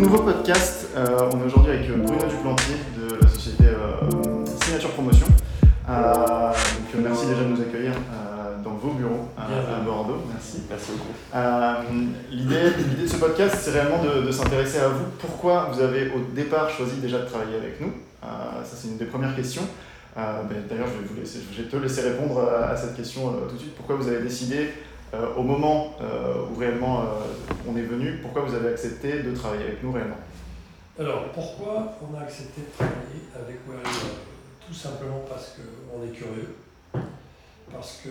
nouveau 0.00 0.22
podcast. 0.22 0.88
Euh, 0.96 1.28
on 1.30 1.42
est 1.42 1.44
aujourd'hui 1.44 1.72
avec 1.72 1.88
Bruno 1.88 2.24
Duplantier 2.26 2.76
de 2.96 3.22
la 3.22 3.28
société 3.28 3.64
euh, 3.64 4.46
Signature 4.62 4.90
Promotion. 4.92 5.26
Euh, 5.88 6.52
donc, 6.94 7.02
merci 7.02 7.26
déjà 7.26 7.42
de 7.42 7.48
nous 7.48 7.60
accueillir 7.60 7.92
dans 8.64 8.74
vos 8.74 8.92
bureaux 8.92 9.28
à 9.36 9.80
Bordeaux. 9.80 10.22
Merci. 10.32 10.62
Merci 10.70 10.92
beaucoup. 10.92 11.12
L'idée 12.30 13.02
de 13.02 13.06
ce 13.06 13.16
podcast, 13.16 13.58
c'est 13.60 13.72
réellement 13.72 14.02
de, 14.02 14.30
s'intéresser 14.30 14.78
à 14.78 14.88
vous. 14.88 15.04
Pourquoi 15.18 15.70
vous 15.72 15.82
avez 15.82 16.10
au 16.12 16.34
départ 16.34 16.70
choisi 16.70 16.96
déjà 16.96 17.18
de 17.18 17.26
travailler 17.26 17.56
avec 17.56 17.80
nous? 17.80 17.92
Ça, 18.22 18.76
c'est 18.76 18.88
une 18.88 18.96
des 18.96 19.04
premières 19.04 19.36
questions. 19.36 19.66
Ben, 20.16 20.64
d'ailleurs, 20.68 20.88
je, 20.88 21.20
vais 21.20 21.42
je 21.56 21.62
te 21.62 21.76
laisser 21.76 22.02
répondre 22.02 22.40
à 22.40 22.74
cette 22.76 22.96
question 22.96 23.32
tout 23.48 23.54
de 23.54 23.60
suite. 23.60 23.74
Pourquoi 23.76 23.96
vous 23.96 24.08
avez 24.08 24.22
décidé 24.22 24.56
euh, 24.58 24.89
au 25.12 25.42
moment 25.42 25.96
euh, 26.00 26.46
où 26.50 26.58
réellement 26.58 27.00
euh, 27.00 27.04
on 27.68 27.76
est 27.76 27.82
venu, 27.82 28.18
pourquoi 28.22 28.42
vous 28.42 28.54
avez 28.54 28.68
accepté 28.68 29.22
de 29.22 29.34
travailler 29.34 29.64
avec 29.64 29.82
nous 29.82 29.92
réellement? 29.92 30.18
Alors, 30.98 31.32
pourquoi 31.32 31.96
on 32.02 32.16
a 32.16 32.22
accepté 32.22 32.60
de 32.60 32.76
travailler 32.76 33.22
avec 33.34 33.56
Warrior 33.66 33.90
Tout 34.66 34.74
simplement 34.74 35.24
parce 35.28 35.56
qu'on 35.56 36.04
est 36.04 36.12
curieux, 36.12 36.54
parce 37.72 38.02
que 38.04 38.10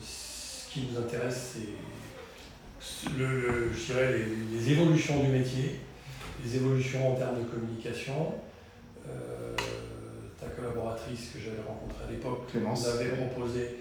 ce 0.00 0.70
qui 0.70 0.88
nous 0.90 0.98
intéresse, 0.98 1.56
c'est 1.56 3.10
le, 3.18 3.72
je 3.72 3.92
dirais 3.92 4.14
les, 4.52 4.72
évolutions 4.72 5.22
du 5.22 5.28
métier, 5.28 5.80
les 6.44 6.56
évolutions 6.56 7.12
en 7.12 7.16
termes 7.16 7.38
de 7.38 7.44
communication. 7.44 8.34
ta 10.38 10.46
collaboratrice 10.46 11.30
que 11.34 11.40
j'avais 11.40 11.62
rencontrée 11.66 12.04
à 12.06 12.10
l'époque 12.10 12.48
nous 12.54 12.88
avait 12.88 13.16
proposé 13.16 13.78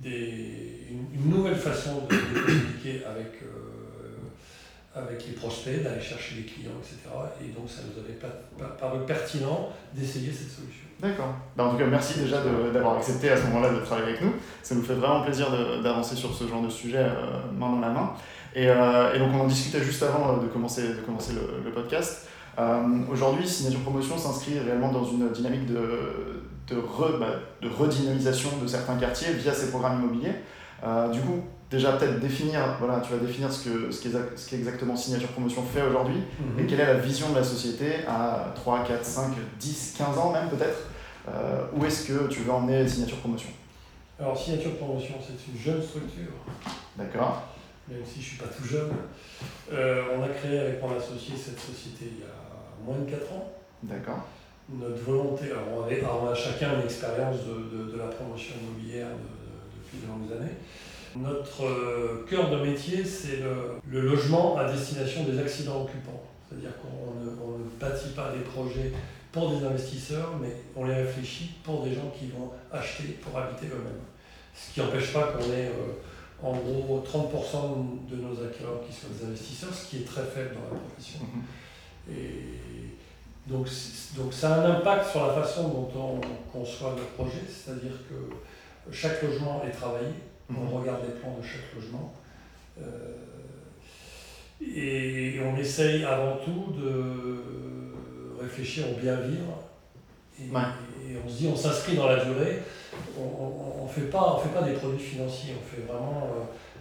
des, 0.00 0.88
une, 0.90 1.30
nouvelle 1.30 1.56
façon 1.56 2.02
de, 2.08 2.16
communiquer 2.16 3.02
avec, 3.04 3.42
euh, 3.42 4.98
avec 5.00 5.26
les 5.26 5.32
prospects, 5.32 5.82
d'aller 5.82 6.00
chercher 6.00 6.36
les 6.36 6.42
clients, 6.42 6.78
etc. 6.80 6.96
Et 7.42 7.48
donc 7.48 7.68
ça 7.68 7.82
nous 7.82 8.00
avait 8.02 8.18
paru 8.78 8.98
pertinent 9.06 9.70
d'essayer 9.94 10.32
cette 10.32 10.50
solution. 10.50 10.86
D'accord. 11.00 11.34
Ben, 11.56 11.64
en 11.64 11.70
tout 11.70 11.78
cas, 11.78 11.86
merci 11.86 12.20
déjà 12.20 12.42
d'avoir 12.72 12.96
accepté 12.96 13.30
à 13.30 13.36
ce 13.36 13.44
moment-là 13.46 13.72
de 13.72 13.80
travailler 13.80 14.08
avec 14.08 14.22
nous. 14.22 14.34
Ça 14.62 14.74
nous 14.74 14.82
fait 14.82 14.94
vraiment 14.94 15.22
plaisir 15.22 15.50
d'avancer 15.82 16.14
sur 16.14 16.32
ce 16.34 16.46
genre 16.46 16.62
de 16.62 16.70
sujet 16.70 16.98
euh, 16.98 17.50
main 17.58 17.70
dans 17.72 17.80
la 17.80 17.90
main. 17.90 18.12
Et, 18.54 18.68
euh, 18.68 19.14
et, 19.14 19.18
donc 19.18 19.30
on 19.34 19.40
en 19.40 19.46
discutait 19.46 19.82
juste 19.82 20.02
avant 20.02 20.36
de 20.36 20.46
commencer, 20.46 20.88
de 20.88 21.00
commencer 21.00 21.32
le, 21.32 21.64
le 21.64 21.72
podcast. 21.72 22.28
Aujourd'hui, 23.10 23.48
Signature 23.48 23.80
Promotion 23.80 24.18
s'inscrit 24.18 24.58
réellement 24.58 24.92
dans 24.92 25.04
une 25.04 25.30
dynamique 25.30 25.64
de, 25.64 26.42
de, 26.68 26.76
re, 26.76 27.18
bah, 27.18 27.26
de 27.60 27.68
redynamisation 27.68 28.50
de 28.62 28.66
certains 28.66 28.96
quartiers 28.96 29.32
via 29.32 29.52
ces 29.52 29.70
programmes 29.70 30.00
immobiliers. 30.00 30.34
Euh, 30.84 31.08
du 31.08 31.20
coup, 31.20 31.42
déjà 31.70 31.92
peut-être 31.92 32.20
définir, 32.20 32.76
voilà, 32.78 33.00
tu 33.00 33.12
vas 33.12 33.18
définir 33.18 33.52
ce 33.52 33.68
que 33.68 33.90
ce 33.90 34.02
qu'est 34.50 34.56
exactement 34.56 34.96
Signature 34.96 35.28
Promotion 35.28 35.62
fait 35.62 35.82
aujourd'hui 35.82 36.16
mhm. 36.40 36.60
et 36.60 36.66
quelle 36.66 36.80
est 36.80 36.86
la 36.86 36.94
vision 36.94 37.30
de 37.30 37.36
la 37.36 37.44
société 37.44 38.04
à 38.06 38.52
3, 38.54 38.84
4, 38.84 39.04
5, 39.04 39.32
10, 39.58 39.94
15 39.98 40.18
ans 40.18 40.32
même 40.32 40.48
peut-être. 40.48 40.88
Euh, 41.28 41.64
où 41.76 41.84
est-ce 41.84 42.08
que 42.08 42.26
tu 42.26 42.40
veux 42.40 42.52
emmener 42.52 42.86
Signature 42.86 43.18
Promotion? 43.18 43.50
Alors 44.18 44.36
Signature 44.36 44.76
Promotion, 44.76 45.14
c'est 45.20 45.52
une 45.52 45.58
jeune 45.58 45.82
structure. 45.82 46.32
D'accord. 46.96 47.42
Même 47.88 48.00
si 48.04 48.14
je 48.14 48.18
ne 48.18 48.24
suis 48.24 48.36
pas 48.38 48.46
tout 48.46 48.64
jeune. 48.64 48.90
Euh, 49.72 50.02
on 50.16 50.22
a 50.22 50.28
créé 50.28 50.58
avec 50.58 50.82
mon 50.82 50.96
associé 50.96 51.34
cette 51.36 51.58
société 51.58 52.12
il 52.12 52.20
y 52.20 52.22
a 52.22 52.84
moins 52.84 52.98
de 53.04 53.10
4 53.10 53.32
ans. 53.32 53.52
D'accord 53.82 54.26
notre 54.68 55.02
volonté, 55.02 55.46
alors 55.50 56.24
on, 56.24 56.28
a 56.28 56.34
chacun 56.34 56.78
une 56.78 56.84
expérience 56.84 57.38
de, 57.46 57.96
la 57.96 58.06
promotion 58.06 58.54
immobilière 58.62 59.08
depuis 59.76 59.98
de 59.98 60.06
longues 60.06 60.40
années. 60.40 60.54
Notre 61.14 61.64
euh, 61.64 62.26
cœur 62.28 62.50
de 62.50 62.56
métier, 62.64 63.04
c'est 63.04 63.40
le, 63.40 64.00
logement 64.00 64.56
à 64.56 64.70
destination 64.70 65.24
des 65.24 65.38
accidents 65.38 65.82
occupants. 65.82 66.22
C'est-à-dire 66.48 66.70
qu'on 66.80 67.58
ne, 67.58 67.64
bâtit 67.78 68.10
pas 68.10 68.32
des 68.32 68.44
projets 68.44 68.92
pour 69.30 69.50
des 69.50 69.64
investisseurs, 69.64 70.34
mais 70.40 70.56
on 70.76 70.86
les 70.86 70.94
réfléchit 70.94 71.50
pour 71.62 71.82
des 71.82 71.94
gens 71.94 72.12
qui 72.18 72.28
vont 72.28 72.50
acheter 72.70 73.18
pour 73.22 73.38
habiter 73.38 73.66
eux-mêmes. 73.66 74.04
Ce 74.54 74.74
qui 74.74 74.80
n'empêche 74.80 75.12
pas 75.12 75.32
qu'on 75.32 75.44
ait 75.52 75.68
euh, 75.68 76.42
en 76.42 76.52
gros 76.52 77.04
30% 77.06 78.10
de 78.10 78.16
nos 78.16 78.32
acquéreurs 78.44 78.82
qui 78.86 78.92
sont 78.92 79.08
des 79.08 79.26
investisseurs, 79.26 79.72
ce 79.72 79.88
qui 79.88 79.98
est 79.98 80.06
très 80.06 80.24
faible 80.24 80.54
dans 80.54 80.74
la 80.74 80.80
profession. 80.80 81.20
Mm-hmm. 81.20 82.12
Et 82.14 82.62
donc, 83.46 83.66
donc 84.16 84.32
ça 84.32 84.54
a 84.54 84.58
un 84.60 84.70
impact 84.76 85.10
sur 85.10 85.26
la 85.26 85.34
façon 85.34 85.68
dont 85.68 85.90
on 85.96 86.58
conçoit 86.58 86.94
le 86.96 87.02
projet, 87.16 87.42
c'est-à-dire 87.48 87.92
que 88.08 88.92
chaque 88.92 89.22
logement 89.22 89.62
est 89.66 89.72
travaillé, 89.72 90.08
on 90.50 90.60
mhm. 90.60 90.74
regarde 90.74 91.00
les 91.06 91.20
plans 91.20 91.36
de 91.40 91.44
chaque 91.44 91.74
logement, 91.74 92.12
euh, 92.80 93.16
et 94.60 95.40
on 95.40 95.56
essaye 95.58 96.04
avant 96.04 96.36
tout 96.36 96.72
de 96.80 98.40
réfléchir 98.40 98.84
au 98.90 99.00
bien 99.00 99.16
vivre, 99.16 99.58
et, 100.40 100.48
on 101.24 101.28
se 101.28 101.38
dit 101.38 101.48
on 101.52 101.56
s'inscrit 101.56 101.96
dans 101.96 102.06
la 102.06 102.24
durée, 102.24 102.62
on 103.18 103.84
ne 103.84 103.88
fait, 103.88 104.08
pas, 104.10 104.40
fait 104.42 104.58
pas 104.58 104.66
des 104.66 104.74
produits 104.74 104.98
financiers, 104.98 105.54
on 105.60 105.76
fait 105.76 105.82
vraiment, 105.82 106.28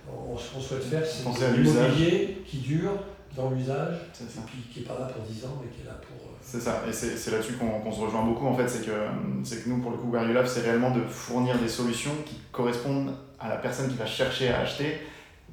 euh, 0.07 0.37
ce 0.37 0.53
qu'on 0.53 0.61
souhaite 0.61 0.83
faire, 0.83 1.03
c'est 1.05 1.57
l'immobilier 1.57 2.43
qui 2.45 2.57
dure 2.57 2.93
dans 3.35 3.49
l'usage, 3.49 3.95
et 4.21 4.39
puis 4.45 4.61
qui 4.71 4.79
n'est 4.79 4.85
pas 4.85 4.99
là 4.99 5.05
pour 5.05 5.23
10 5.23 5.45
ans, 5.45 5.61
mais 5.61 5.69
qui 5.69 5.81
est 5.81 5.85
là 5.85 5.99
pour 6.01 6.20
c'est 6.41 6.59
ça, 6.59 6.83
et 6.87 6.91
c'est 6.91 7.31
là-dessus 7.31 7.53
qu'on 7.53 7.91
se 7.91 7.99
rejoint 7.99 8.23
beaucoup 8.23 8.47
en 8.47 8.55
fait, 8.55 8.67
c'est 8.67 8.85
que, 8.85 8.91
que 8.91 9.69
nous 9.69 9.77
pour 9.77 9.91
le 9.91 9.97
coup 9.97 10.11
Lab, 10.13 10.45
c'est 10.45 10.61
réellement 10.61 10.91
de 10.91 11.01
fournir 11.01 11.57
des 11.59 11.67
solutions 11.67 12.11
qui 12.25 12.39
correspondent 12.51 13.13
à 13.39 13.49
la 13.49 13.57
personne 13.57 13.89
qui 13.89 13.95
va 13.95 14.05
chercher 14.05 14.49
à 14.49 14.59
acheter 14.59 14.97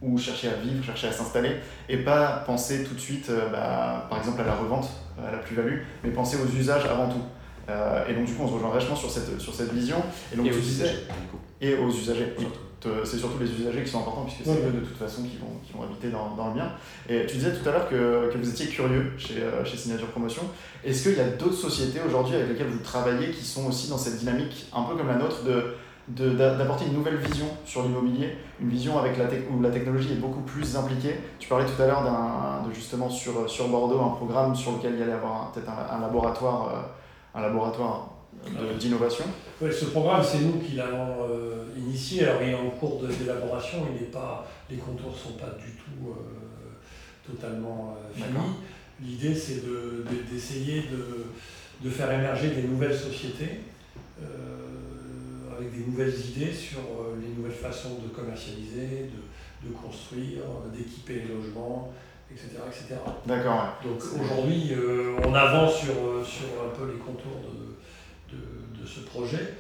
ou 0.00 0.16
chercher 0.16 0.48
à 0.48 0.54
vivre, 0.54 0.82
chercher 0.84 1.09
à 1.09 1.12
s'installer, 1.12 1.56
et 1.88 1.98
pas 1.98 2.44
penser 2.47 2.84
tout 2.84 2.94
de 2.94 3.00
suite 3.00 3.28
euh, 3.31 3.48
bah, 3.50 4.06
par 4.09 4.19
exemple 4.19 4.41
à 4.41 4.44
la 4.44 4.54
revente, 4.54 4.88
à 5.19 5.32
la 5.32 5.38
plus-value, 5.38 5.81
mais 6.04 6.10
penser 6.10 6.37
aux 6.37 6.56
usages 6.56 6.87
avant 6.87 7.09
tout. 7.09 7.22
Euh, 7.69 8.06
et 8.09 8.15
donc 8.15 8.25
du 8.25 8.32
coup 8.32 8.44
on 8.44 8.48
se 8.48 8.54
rejoint 8.54 8.71
vachement 8.71 8.97
sur 8.97 9.10
cette, 9.10 9.41
sur 9.41 9.54
cette 9.54 9.72
vision. 9.72 9.97
Et, 10.32 10.37
donc, 10.37 10.47
aux 10.47 10.50
usagers. 10.50 10.98
Et 11.60 11.75
aux 11.75 11.91
usagers. 11.91 12.34
Euh, 12.38 12.44
c'est 13.05 13.19
surtout 13.19 13.39
les 13.41 13.50
usagers 13.50 13.83
qui 13.83 13.91
sont 13.91 14.00
importants 14.00 14.25
puisque 14.25 14.44
c'est 14.44 14.66
eux 14.66 14.72
de 14.72 14.81
toute 14.81 14.97
façon 14.97 15.22
qui 15.22 15.37
vont, 15.37 15.59
qui 15.65 15.72
vont 15.72 15.83
habiter 15.83 16.11
dans, 16.11 16.34
dans, 16.37 16.49
le 16.49 16.55
bien. 16.55 16.72
Et 17.09 17.27
tu 17.27 17.37
disais 17.37 17.53
tout 17.53 17.69
à 17.69 17.72
l'heure 17.72 17.89
que, 17.89 18.31
que, 18.33 18.39
vous 18.39 18.50
étiez 18.50 18.66
curieux 18.66 19.12
chez, 19.19 19.43
euh, 19.43 19.65
chez 19.65 19.77
Signature 19.77 20.09
Promotion. 20.09 20.43
Est-ce 20.84 21.09
qu'il 21.09 21.19
y 21.19 21.21
a 21.21 21.28
d'autres 21.28 21.55
sociétés 21.55 22.00
aujourd'hui 22.06 22.37
avec 22.37 22.50
lesquelles 22.50 22.69
vous 22.69 22.83
travaillez 22.83 23.31
qui 23.31 23.44
sont 23.44 23.66
aussi 23.66 23.89
dans 23.89 23.99
cette 23.99 24.19
dynamique 24.19 24.66
un 24.75 24.83
peu 24.83 24.97
comme 24.97 25.09
la 25.09 25.16
nôtre 25.16 25.44
de 25.44 25.75
d'apporter 26.09 26.87
une 26.87 26.94
nouvelle 26.94 27.16
vision 27.16 27.47
sur 27.65 27.83
l'immobilier, 27.83 28.37
une 28.61 28.69
vision 28.69 28.99
avec 28.99 29.19
la 29.19 29.25
où 29.50 29.60
la 29.60 29.71
technologie 29.71 30.12
est 30.12 30.16
beaucoup 30.16 30.41
plus 30.41 30.77
impliquée? 30.77 31.16
Tu 31.39 31.49
parlais 31.49 31.66
tout 31.66 31.83
à 31.83 31.87
l'heure 31.87 32.03
de 32.66 32.72
justement 32.72 33.10
sur, 33.10 33.49
sur 33.49 33.69
Bordeaux 33.69 34.00
un 34.00 34.10
programme 34.10 34.55
sur 34.55 34.72
lequel 34.72 34.95
il 34.95 35.00
y 35.00 35.03
allait 35.03 35.12
avoir 35.12 35.53
peut-être 35.53 35.69
un, 35.69 36.00
laboratoire, 36.00 36.69
euh, 36.69 37.39
un 37.39 37.43
laboratoire 37.43 38.09
d'innovation 38.78 39.25
Oui, 39.60 39.71
ce 39.72 39.87
programme, 39.87 40.22
c'est 40.22 40.41
nous 40.41 40.59
qui 40.59 40.76
l'avons 40.76 41.25
euh, 41.28 41.65
initié. 41.76 42.25
Alors, 42.25 42.43
il 42.43 42.50
est 42.50 42.54
en 42.54 42.71
cours 42.71 43.03
d'élaboration, 43.03 43.87
il 43.94 44.00
n'est 44.00 44.10
pas, 44.10 44.47
les 44.71 44.76
contours 44.76 45.12
ne 45.12 45.16
sont 45.16 45.37
pas 45.38 45.56
du 45.59 45.72
tout 45.72 46.10
euh, 46.10 47.32
totalement 47.32 47.97
euh, 47.97 48.15
finis. 48.15 48.54
L'idée, 49.00 49.34
c'est 49.34 49.62
d'essayer 50.31 50.82
de, 50.82 51.27
de, 51.84 51.91
faire 51.91 52.10
émerger 52.10 52.50
des 52.50 52.62
nouvelles 52.62 52.97
sociétés 52.97 53.60
avec 55.56 55.72
des 55.72 55.87
nouvelles 55.87 56.15
idées 56.31 56.53
sur 56.53 56.81
les 57.21 57.28
nouvelles 57.28 57.56
façons 57.56 57.98
de 58.03 58.09
commercialiser, 58.09 59.09
de, 59.62 59.69
de 59.69 59.72
construire, 59.72 60.43
d'équiper 60.77 61.15
les 61.15 61.32
logements, 61.32 61.93
etc. 62.28 62.56
etc. 62.66 62.97
D'accord. 63.25 63.78
Donc 63.84 64.03
aujourd'hui, 64.21 64.72
on 65.25 65.32
avance 65.32 65.77
sur, 65.77 65.94
sur 66.27 66.48
un 66.66 66.77
peu 66.77 66.91
les 66.91 66.98
contours 66.98 67.41
de, 67.43 67.69
ce 68.89 69.00
projet, 69.00 69.55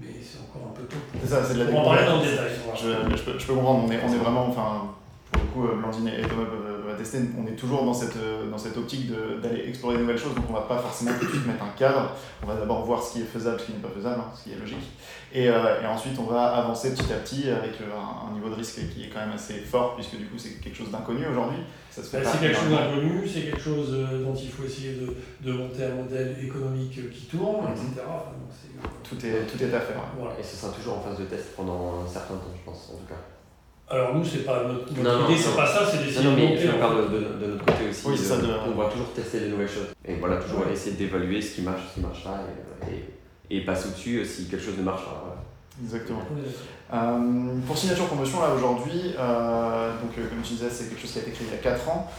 mais 0.00 0.08
c'est 0.22 0.38
encore 0.40 0.70
un 0.70 0.74
peu 0.74 0.84
tôt 0.84 0.96
pour, 1.12 1.28
ça, 1.28 1.44
c'est 1.44 1.54
de 1.54 1.64
la 1.64 1.78
en 1.78 1.84
parler 1.84 2.06
dans 2.06 2.18
le 2.18 2.22
détail. 2.22 2.50
Je, 2.74 3.16
je, 3.16 3.22
peux, 3.22 3.38
je, 3.38 3.46
peux, 3.46 3.54
comprendre, 3.54 3.84
on 3.86 3.90
est, 3.92 4.00
on 4.02 4.12
est 4.12 4.18
vraiment, 4.18 4.46
enfin, 4.48 4.94
pour 5.30 5.42
le 5.42 5.48
coup, 5.48 5.66
euh, 5.66 5.76
Blandine 5.76 6.08
et 6.08 6.22
Thomas 6.22 6.46
peuvent 6.46 6.94
attester, 6.94 7.18
on 7.38 7.46
est 7.46 7.56
toujours 7.56 7.84
dans 7.84 7.92
cette, 7.92 8.16
euh, 8.16 8.50
dans 8.50 8.58
cette 8.58 8.76
optique 8.76 9.10
d'aller 9.42 9.68
explorer 9.68 9.96
de 9.96 10.00
nouvelles 10.00 10.18
choses, 10.18 10.34
donc 10.34 10.44
on 10.48 10.52
ne 10.52 10.58
va 10.58 10.64
pas 10.64 10.78
forcément 10.78 11.12
tout 11.18 11.26
de 11.26 11.30
suite 11.30 11.46
mettre 11.46 11.64
un 11.64 11.76
cadre, 11.76 12.12
on 12.42 12.46
va 12.46 12.54
d'abord 12.54 12.84
voir 12.84 13.02
ce 13.02 13.12
qui 13.12 13.20
est 13.20 13.26
faisable, 13.26 13.60
ce 13.60 13.66
qui 13.66 13.72
n'est 13.72 13.78
pas 13.78 13.90
faisable, 13.94 14.20
hein, 14.20 14.32
ce 14.34 14.44
qui 14.44 14.52
est 14.52 14.58
logique, 14.58 14.90
et, 15.32 15.48
euh, 15.48 15.82
et, 15.82 15.86
ensuite 15.86 16.18
on 16.18 16.24
va 16.24 16.46
avancer 16.56 16.94
petit 16.94 17.12
à 17.12 17.16
petit 17.16 17.50
avec 17.50 17.72
un, 17.80 18.30
un, 18.30 18.34
niveau 18.34 18.48
de 18.48 18.54
risque 18.54 18.80
qui 18.94 19.04
est 19.04 19.08
quand 19.08 19.20
même 19.20 19.32
assez 19.32 19.54
fort, 19.54 19.94
puisque 19.94 20.16
du 20.16 20.26
coup 20.26 20.38
c'est 20.38 20.60
quelque 20.60 20.76
chose 20.76 20.90
d'inconnu 20.90 21.26
aujourd'hui. 21.26 21.58
Bah, 21.96 22.02
c'est 22.24 22.40
quelque 22.40 22.56
chose 22.56 22.70
d'inconnu, 22.70 23.28
c'est 23.28 23.40
quelque 23.42 23.60
chose 23.60 23.96
dont 24.24 24.34
il 24.34 24.48
faut 24.48 24.64
essayer 24.64 24.94
de, 24.94 25.14
de, 25.40 25.52
monter 25.52 25.84
un 25.84 25.94
modèle 25.96 26.36
économique 26.42 27.10
qui 27.12 27.26
tourne, 27.26 27.66
etc. 27.70 28.02
Mhm. 28.06 28.88
tout, 29.04 29.26
est, 29.26 29.46
tout 29.46 29.62
est 29.62 29.74
à 29.74 29.80
faire. 29.80 30.00
Et 30.38 30.42
ce 30.42 30.56
sera 30.56 30.72
toujours 30.72 30.98
en 30.98 31.00
phase 31.02 31.18
de 31.18 31.24
test 31.24 31.54
pendant 31.54 32.02
un 32.04 32.08
certain 32.08 32.34
temps, 32.34 32.54
je 32.56 32.64
pense, 32.64 32.92
en 32.94 32.98
tout 32.98 33.06
cas. 33.06 33.20
Alors 33.92 34.14
nous, 34.14 34.24
c'est 34.24 34.46
pas 34.46 34.64
notre, 34.64 34.90
idée, 34.90 35.36
c'est 35.36 35.54
pas 35.54 35.66
ça, 35.66 35.84
c'est 35.84 35.98
d'essayer 35.98 36.24
de 36.24 36.30
Non, 36.30 36.36
mais 36.36 36.56
je 36.56 36.70
parle 36.78 37.12
de, 37.12 37.18
de, 37.18 37.52
notre 37.52 37.64
côté 37.66 37.90
aussi. 37.90 38.06
Oui, 38.06 38.16
ça 38.16 38.36
On 38.66 38.70
va 38.70 38.88
toujours 38.88 39.12
tester 39.12 39.40
des 39.40 39.48
nouvelles 39.48 39.68
choses. 39.68 39.88
Et 40.06 40.14
voilà, 40.14 40.36
toujours 40.36 40.66
essayer 40.72 40.96
d'évaluer 40.96 41.42
ce 41.42 41.56
qui 41.56 41.60
marche, 41.60 41.82
ce 41.90 41.94
qui 41.94 42.00
marche 42.00 42.24
pas, 42.24 42.40
et, 42.90 43.54
et, 43.54 43.64
passer 43.66 43.88
au-dessus 43.88 44.24
si 44.24 44.48
quelque 44.48 44.64
chose 44.64 44.78
ne 44.78 44.82
marche 44.82 45.04
pas. 45.04 45.44
Exactement. 45.80 46.20
Euh, 46.92 47.54
pour 47.66 47.78
Signature 47.78 48.06
Promotion, 48.06 48.42
là 48.42 48.54
aujourd'hui, 48.54 49.14
euh, 49.18 49.92
donc 50.02 50.10
euh, 50.18 50.28
comme 50.28 50.42
tu 50.42 50.54
disais, 50.54 50.68
c'est 50.70 50.90
quelque 50.90 51.00
chose 51.00 51.12
qui 51.12 51.18
a 51.20 51.22
été 51.22 51.30
créé 51.30 51.46
il 51.48 51.54
y 51.54 51.58
a 51.58 51.62
4 51.62 51.88
ans. 51.88 52.10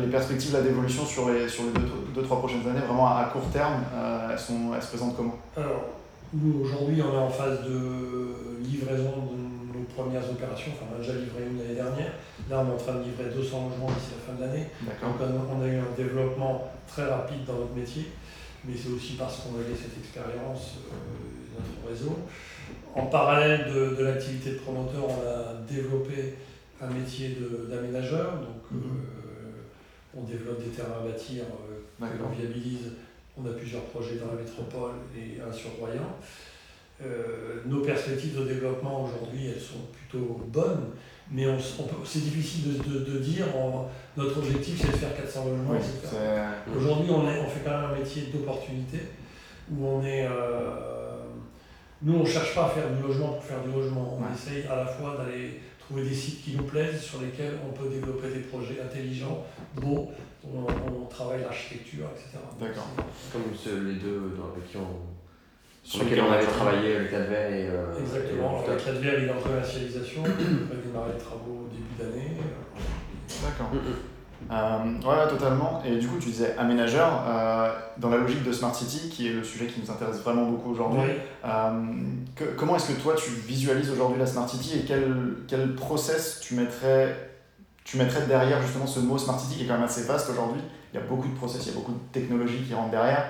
les 0.00 0.06
perspectives 0.06 0.56
d'évolution 0.62 1.04
sur 1.04 1.28
les 1.28 1.46
2-3 1.46 1.48
sur 1.48 1.62
les 2.22 2.26
prochaines 2.26 2.68
années, 2.68 2.80
vraiment 2.86 3.08
à, 3.08 3.24
court 3.24 3.48
terme, 3.52 3.84
elles, 4.30 4.38
sont, 4.38 4.72
elles 4.74 4.82
se 4.82 4.88
présentent 4.88 5.16
comment? 5.16 5.36
Alors, 5.56 5.84
nous 6.32 6.64
aujourd'hui, 6.64 7.02
on 7.02 7.12
est 7.12 7.22
en 7.22 7.28
phase 7.28 7.62
de 7.64 8.62
livraison 8.62 9.12
de 9.32 9.78
nos 9.78 9.84
premières 9.94 10.28
opérations. 10.30 10.72
Enfin, 10.74 10.86
on 10.92 10.96
a 10.96 10.98
déjà 11.00 11.18
livré 11.18 11.42
une 11.50 11.58
l'année 11.58 11.74
dernière. 11.74 12.12
Là, 12.48 12.64
on 12.64 12.70
est 12.70 12.74
en 12.74 12.76
train 12.76 12.94
de 12.94 13.04
livrer 13.04 13.24
200 13.34 13.68
logements 13.68 13.90
d'ici 13.90 14.12
la 14.16 14.32
fin 14.32 14.38
de 14.38 14.46
l'année. 14.46 14.66
Donc, 14.80 15.20
on 15.20 15.62
a 15.62 15.66
eu 15.66 15.76
un 15.76 15.92
développement 15.96 16.70
très 16.88 17.04
rapide 17.04 17.44
dans 17.46 17.54
notre 17.54 17.74
métier 17.74 18.06
mais 18.64 18.74
c'est 18.76 18.90
aussi 18.90 19.14
parce 19.14 19.40
qu'on 19.40 19.58
avait 19.58 19.74
cette 19.74 19.96
expérience, 19.98 20.84
notre 21.58 21.88
réseau. 21.88 22.16
En 22.94 23.06
parallèle 23.06 23.72
de, 23.72 23.96
de 23.96 24.04
l'activité 24.04 24.50
de 24.50 24.58
promoteur, 24.58 25.04
on 25.08 25.28
a 25.28 25.54
développé 25.68 26.34
un 26.80 26.88
métier 26.88 27.36
d'aménageur. 27.68 28.32
Donc, 28.34 28.70
mhm. 28.70 28.82
euh, 28.82 30.16
on 30.16 30.22
développe 30.22 30.62
des 30.64 30.70
terrains 30.70 31.00
à 31.02 31.06
bâtir 31.06 31.44
euh, 31.44 32.06
que 32.06 32.22
l'on 32.22 32.30
viabilise. 32.30 32.92
On 33.36 33.46
a 33.46 33.52
plusieurs 33.52 33.82
projets 33.84 34.16
dans 34.16 34.34
la 34.34 34.42
métropole 34.42 34.92
et 35.16 35.40
un 35.40 35.52
sur 35.52 35.70
Royan. 35.78 36.16
Euh, 37.02 37.62
nos 37.64 37.80
perspectives 37.80 38.38
de 38.38 38.44
développement 38.44 39.04
aujourd'hui, 39.04 39.46
elles 39.46 39.60
sont 39.60 39.86
plutôt 39.90 40.42
bonnes, 40.48 40.90
mais 41.30 41.46
on, 41.46 41.56
c'est 42.04 42.24
difficile 42.24 42.74
de, 42.74 42.82
de, 42.82 43.12
de 43.12 43.18
dire 43.18 43.46
notre 44.16 44.38
objectif 44.38 44.82
c'est 44.82 44.92
de 44.92 44.96
faire 44.96 45.16
400 45.16 45.44
logements, 45.46 45.80
Aujourd'hui, 46.76 47.10
on, 47.10 47.20
on 47.20 47.46
fait 47.46 47.60
quand 47.64 47.70
même 47.70 47.90
un 47.90 47.98
métier 47.98 48.24
d'opportunité 48.32 48.98
où 49.72 49.86
on 49.86 50.04
est. 50.04 50.26
Euh, 50.26 50.99
nous, 52.02 52.14
on 52.14 52.22
ne 52.22 52.28
cherche 52.28 52.54
pas 52.54 52.66
à 52.66 52.68
faire 52.70 52.88
du 52.90 53.02
logement 53.02 53.28
pour 53.34 53.44
faire 53.44 53.62
du 53.62 53.70
logement. 53.72 54.18
On 54.18 54.34
essaye 54.34 54.64
à 54.66 54.76
la 54.76 54.86
fois 54.86 55.16
d'aller 55.18 55.60
trouver 55.78 56.04
des 56.04 56.14
sites 56.14 56.42
qui 56.42 56.56
nous 56.56 56.64
plaisent, 56.64 57.00
sur 57.00 57.20
lesquels 57.20 57.54
on 57.68 57.72
peut 57.72 57.88
développer 57.88 58.28
des 58.28 58.40
projets 58.40 58.80
intelligents, 58.80 59.44
beaux, 59.74 60.10
on, 60.44 60.66
on 61.02 61.04
travaille 61.06 61.42
l'architecture, 61.42 62.06
etc. 62.14 62.38
D'accord. 62.58 62.88
Comme 63.32 63.42
les 63.86 63.94
deux 63.94 64.36
dans, 64.38 64.58
qui 64.68 64.76
ont 64.76 65.00
sur 65.82 66.04
lequel 66.04 66.20
on 66.22 66.32
avait 66.32 66.46
travaillé, 66.46 66.98
le 66.98 67.04
Cadver 67.06 67.34
et. 67.34 67.68
Euh, 67.68 67.98
Exactement, 67.98 68.64
le 68.68 68.76
Cadver 68.76 69.22
il 69.22 69.28
est 69.28 69.32
en 69.32 69.40
commercialisation, 69.40 70.22
on 70.22 70.74
va 70.74 70.80
démarrer 70.82 71.12
les 71.14 71.18
travaux 71.18 71.66
au 71.66 71.68
début 71.68 71.94
d'année. 71.98 72.36
D'accord. 73.42 73.70
Euh, 74.50 74.78
ouais, 75.04 75.28
totalement. 75.28 75.82
Et 75.84 75.96
du 75.96 76.08
coup, 76.08 76.18
tu 76.18 76.30
disais 76.30 76.56
aménageur, 76.56 77.24
euh, 77.26 77.72
dans 77.98 78.10
la 78.10 78.16
logique 78.16 78.42
de 78.42 78.52
Smart 78.52 78.74
City, 78.74 79.08
qui 79.08 79.28
est 79.28 79.32
le 79.32 79.44
sujet 79.44 79.66
qui 79.66 79.80
nous 79.80 79.90
intéresse 79.90 80.18
vraiment 80.20 80.44
beaucoup 80.44 80.70
aujourd'hui, 80.70 81.10
euh, 81.44 81.70
comment 82.56 82.76
est-ce 82.76 82.92
que 82.92 83.00
toi 83.00 83.14
tu 83.14 83.30
visualises 83.30 83.90
aujourd'hui 83.90 84.18
la 84.18 84.26
Smart 84.26 84.48
City 84.48 84.78
et 84.78 84.84
quel, 84.84 85.36
quel 85.46 85.74
process 85.74 86.40
tu 86.40 86.54
mettrais, 86.54 87.30
tu 87.84 87.96
mettrais 87.96 88.26
derrière 88.26 88.60
justement 88.62 88.86
ce 88.86 89.00
mot 89.00 89.18
Smart 89.18 89.38
City 89.38 89.56
qui 89.58 89.64
est 89.64 89.66
quand 89.66 89.74
même 89.74 89.84
assez 89.84 90.04
vaste 90.04 90.30
aujourd'hui? 90.30 90.62
Il 90.92 90.98
y 90.98 91.02
a 91.02 91.06
beaucoup 91.06 91.28
de 91.28 91.36
process, 91.36 91.66
il 91.66 91.68
y 91.68 91.72
a 91.72 91.74
beaucoup 91.74 91.92
de 91.92 92.12
technologies 92.12 92.64
qui 92.66 92.74
rentrent 92.74 92.90
derrière. 92.90 93.24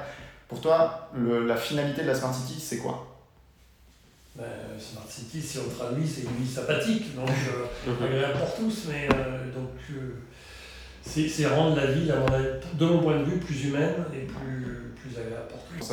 Pour 0.49 0.61
toi, 0.61 1.11
le, 1.15 1.47
la 1.47 1.57
finalité 1.57 2.03
de 2.03 2.07
la 2.07 2.15
Smart 2.15 2.35
City, 2.35 2.59
c'est 2.59 2.79
quoi? 2.79 3.07
Ben, 4.37 4.45
Smart 4.79 5.07
City, 5.09 5.43
si 5.43 5.59
on 5.59 5.69
traduit, 5.69 6.09
c'est 6.09 6.23
une 6.23 6.37
vie 6.37 6.51
sympathique, 6.51 7.15
donc 7.15 7.29
euh, 7.29 8.05
agréable 8.05 8.39
pour 8.39 8.55
tous, 8.55 8.87
mais 8.89 9.09
euh, 9.12 9.53
donc 9.53 9.71
euh, 9.91 10.15
c'est 11.02 11.47
rendre 11.47 11.76
la 11.76 11.87
vie, 11.87 12.11
de 12.75 12.87
mon 12.87 12.99
point 12.99 13.19
de 13.19 13.25
vue, 13.25 13.38
plus 13.38 13.67
humaine 13.67 13.94
et 14.14 14.26
plus, 14.26 14.93
plus 14.97 15.19
agréable 15.19 15.49
pour 15.49 15.61
tous. 15.79 15.93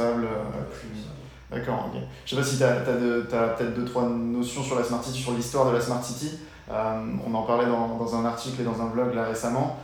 D'accord, 1.49 1.89
ok. 1.93 2.01
Je 2.25 2.29
sais 2.29 2.35
pas 2.35 2.45
si 2.45 2.57
tu 2.57 2.63
as, 2.63 2.71
as, 2.71 3.47
peut-être 3.49 3.73
deux, 3.73 3.85
trois 3.85 4.09
notions 4.09 4.61
sur 4.61 4.77
la 4.77 4.83
Smart 4.83 5.03
City, 5.03 5.19
sur 5.19 5.31
l'histoire 5.31 5.69
de 5.69 5.75
la 5.75 5.81
Smart 5.81 6.03
City. 6.03 6.39
on 6.69 7.33
en 7.33 7.43
parlait 7.43 7.67
dans, 7.67 7.97
dans, 7.97 8.15
un 8.15 8.25
article 8.25 8.61
et 8.61 8.65
dans 8.65 8.81
un 8.81 8.87
blog 8.87 9.15
là 9.15 9.23
récemment 9.23 9.79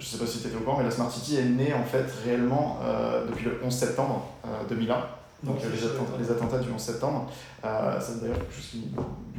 je 0.00 0.06
ne 0.06 0.10
sais 0.10 0.18
pas 0.18 0.26
si 0.26 0.40
tu 0.40 0.48
étais 0.48 0.56
au 0.56 0.60
courant, 0.60 0.78
mais 0.78 0.84
la 0.84 0.90
Smart 0.90 1.10
City 1.10 1.36
est 1.36 1.44
née 1.44 1.74
en 1.74 1.84
fait 1.84 2.06
réellement 2.24 2.78
euh, 2.82 3.26
depuis 3.26 3.44
le 3.44 3.60
11 3.62 3.72
septembre 3.72 4.26
2001. 4.68 4.96
Euh, 5.42 5.46
donc 5.46 5.56
les, 5.62 5.84
attentats, 5.84 6.18
les, 6.18 6.30
attentats, 6.30 6.58
du 6.58 6.70
11 6.70 6.80
septembre. 6.80 7.30
Euh, 7.64 7.98
c'est 8.00 8.20
d'ailleurs 8.20 8.38
quelque 8.38 8.54
chose 8.54 8.68
qui 8.70 8.90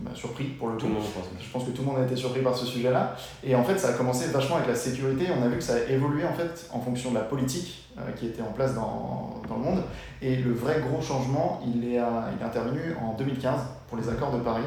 m'a 0.03 0.15
surpris 0.15 0.45
pour 0.45 0.69
le 0.69 0.77
tout. 0.77 0.87
Monde, 0.87 1.03
je 1.39 1.49
pense 1.49 1.65
que 1.65 1.71
tout 1.71 1.81
le 1.81 1.87
monde 1.87 1.99
a 1.99 2.05
été 2.05 2.15
surpris 2.15 2.41
par 2.41 2.55
ce 2.55 2.65
sujet-là. 2.65 3.15
Et 3.43 3.55
en 3.55 3.63
fait, 3.63 3.77
ça 3.77 3.89
a 3.89 3.93
commencé 3.93 4.27
vachement 4.27 4.57
avec 4.57 4.67
la 4.67 4.75
sécurité. 4.75 5.27
On 5.37 5.43
a 5.43 5.47
vu 5.47 5.57
que 5.57 5.63
ça 5.63 5.75
a 5.75 5.91
évolué 5.91 6.25
en 6.25 6.33
fait 6.33 6.69
en 6.71 6.79
fonction 6.79 7.11
de 7.11 7.15
la 7.15 7.21
politique 7.21 7.89
euh, 7.97 8.11
qui 8.17 8.27
était 8.27 8.41
en 8.41 8.51
place 8.51 8.73
dans, 8.73 9.41
dans, 9.47 9.57
le 9.57 9.61
monde. 9.61 9.83
Et 10.21 10.37
le 10.37 10.53
vrai 10.53 10.81
gros 10.81 11.01
changement, 11.01 11.61
il 11.65 11.85
est, 11.85 11.97
il 11.97 12.41
est 12.41 12.45
intervenu 12.45 12.95
en 13.01 13.13
2015 13.13 13.59
pour 13.87 13.97
les 13.97 14.09
accords 14.09 14.31
de 14.31 14.39
Paris. 14.39 14.63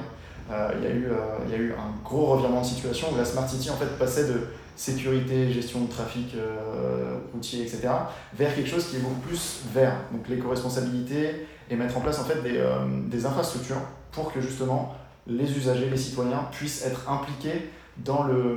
il, 0.50 0.84
y 0.84 0.86
a 0.86 0.90
eu, 0.90 1.08
il 1.46 1.50
y 1.50 1.54
a 1.54 1.58
eu 1.58 1.72
un 1.72 2.04
gros 2.04 2.26
revirement 2.26 2.60
de 2.60 2.66
situation 2.66 3.08
où 3.12 3.16
la 3.16 3.24
Smart 3.24 3.48
City 3.48 3.70
en 3.70 3.76
fait 3.76 3.98
passait 3.98 4.26
de 4.26 4.40
sécurité, 4.76 5.52
gestion 5.52 5.82
de 5.82 5.90
trafic 5.90 6.34
euh, 6.34 7.18
routier, 7.32 7.62
etc., 7.62 7.88
vers 8.36 8.54
quelque 8.54 8.68
chose 8.68 8.86
qui 8.88 8.96
est 8.96 9.00
beaucoup 9.00 9.20
plus 9.20 9.60
vert. 9.72 9.96
Donc 10.12 10.28
l'éco-responsabilité 10.28 11.46
et 11.70 11.76
mettre 11.76 11.96
en 11.96 12.00
place 12.00 12.18
en 12.18 12.24
fait 12.24 12.42
des, 12.42 12.58
euh, 12.58 12.78
des, 13.06 13.24
infrastructures 13.24 13.80
pour 14.12 14.32
que 14.32 14.40
justement 14.40 14.94
les 15.26 15.56
usagers, 15.56 15.88
les 15.88 15.96
citoyens 15.96 16.48
puissent 16.50 16.84
être 16.84 17.10
impliqués 17.10 17.70
dans, 17.98 18.24
le, 18.24 18.56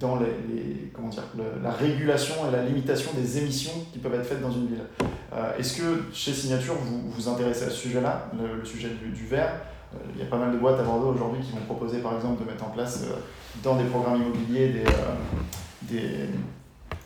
dans 0.00 0.18
les, 0.18 0.90
comment 0.94 1.08
dire, 1.08 1.24
la 1.62 1.70
régulation 1.70 2.34
et 2.48 2.52
la 2.52 2.62
limitation 2.64 3.10
des 3.16 3.38
émissions 3.38 3.86
qui 3.92 3.98
peuvent 3.98 4.14
être 4.14 4.26
faites 4.26 4.40
dans 4.40 4.50
une 4.50 4.68
ville. 4.68 4.84
Euh, 5.32 5.56
est-ce 5.58 5.76
que 5.76 6.04
chez 6.12 6.32
Signature, 6.32 6.74
vous 6.74 7.10
vous 7.10 7.28
intéressez 7.28 7.64
à 7.64 7.70
ce 7.70 7.76
sujet-là, 7.76 8.30
le, 8.32 8.64
sujet 8.64 8.88
du, 8.88 9.10
du 9.10 9.26
vert 9.26 9.52
euh, 9.52 9.85
il 10.14 10.20
y 10.20 10.22
a 10.22 10.26
pas 10.26 10.38
mal 10.38 10.52
de 10.52 10.58
boîtes 10.58 10.80
à 10.80 10.82
Bordeaux 10.82 11.12
aujourd'hui 11.14 11.40
qui 11.42 11.52
vont 11.52 11.64
proposer 11.64 11.98
par 11.98 12.14
exemple 12.14 12.44
de 12.44 12.50
mettre 12.50 12.64
en 12.64 12.70
place 12.70 13.04
euh, 13.04 13.16
dans 13.62 13.76
des 13.76 13.84
programmes 13.84 14.22
immobiliers 14.22 14.68
des, 14.68 14.86
euh, 14.86 15.14
des, 15.82 16.28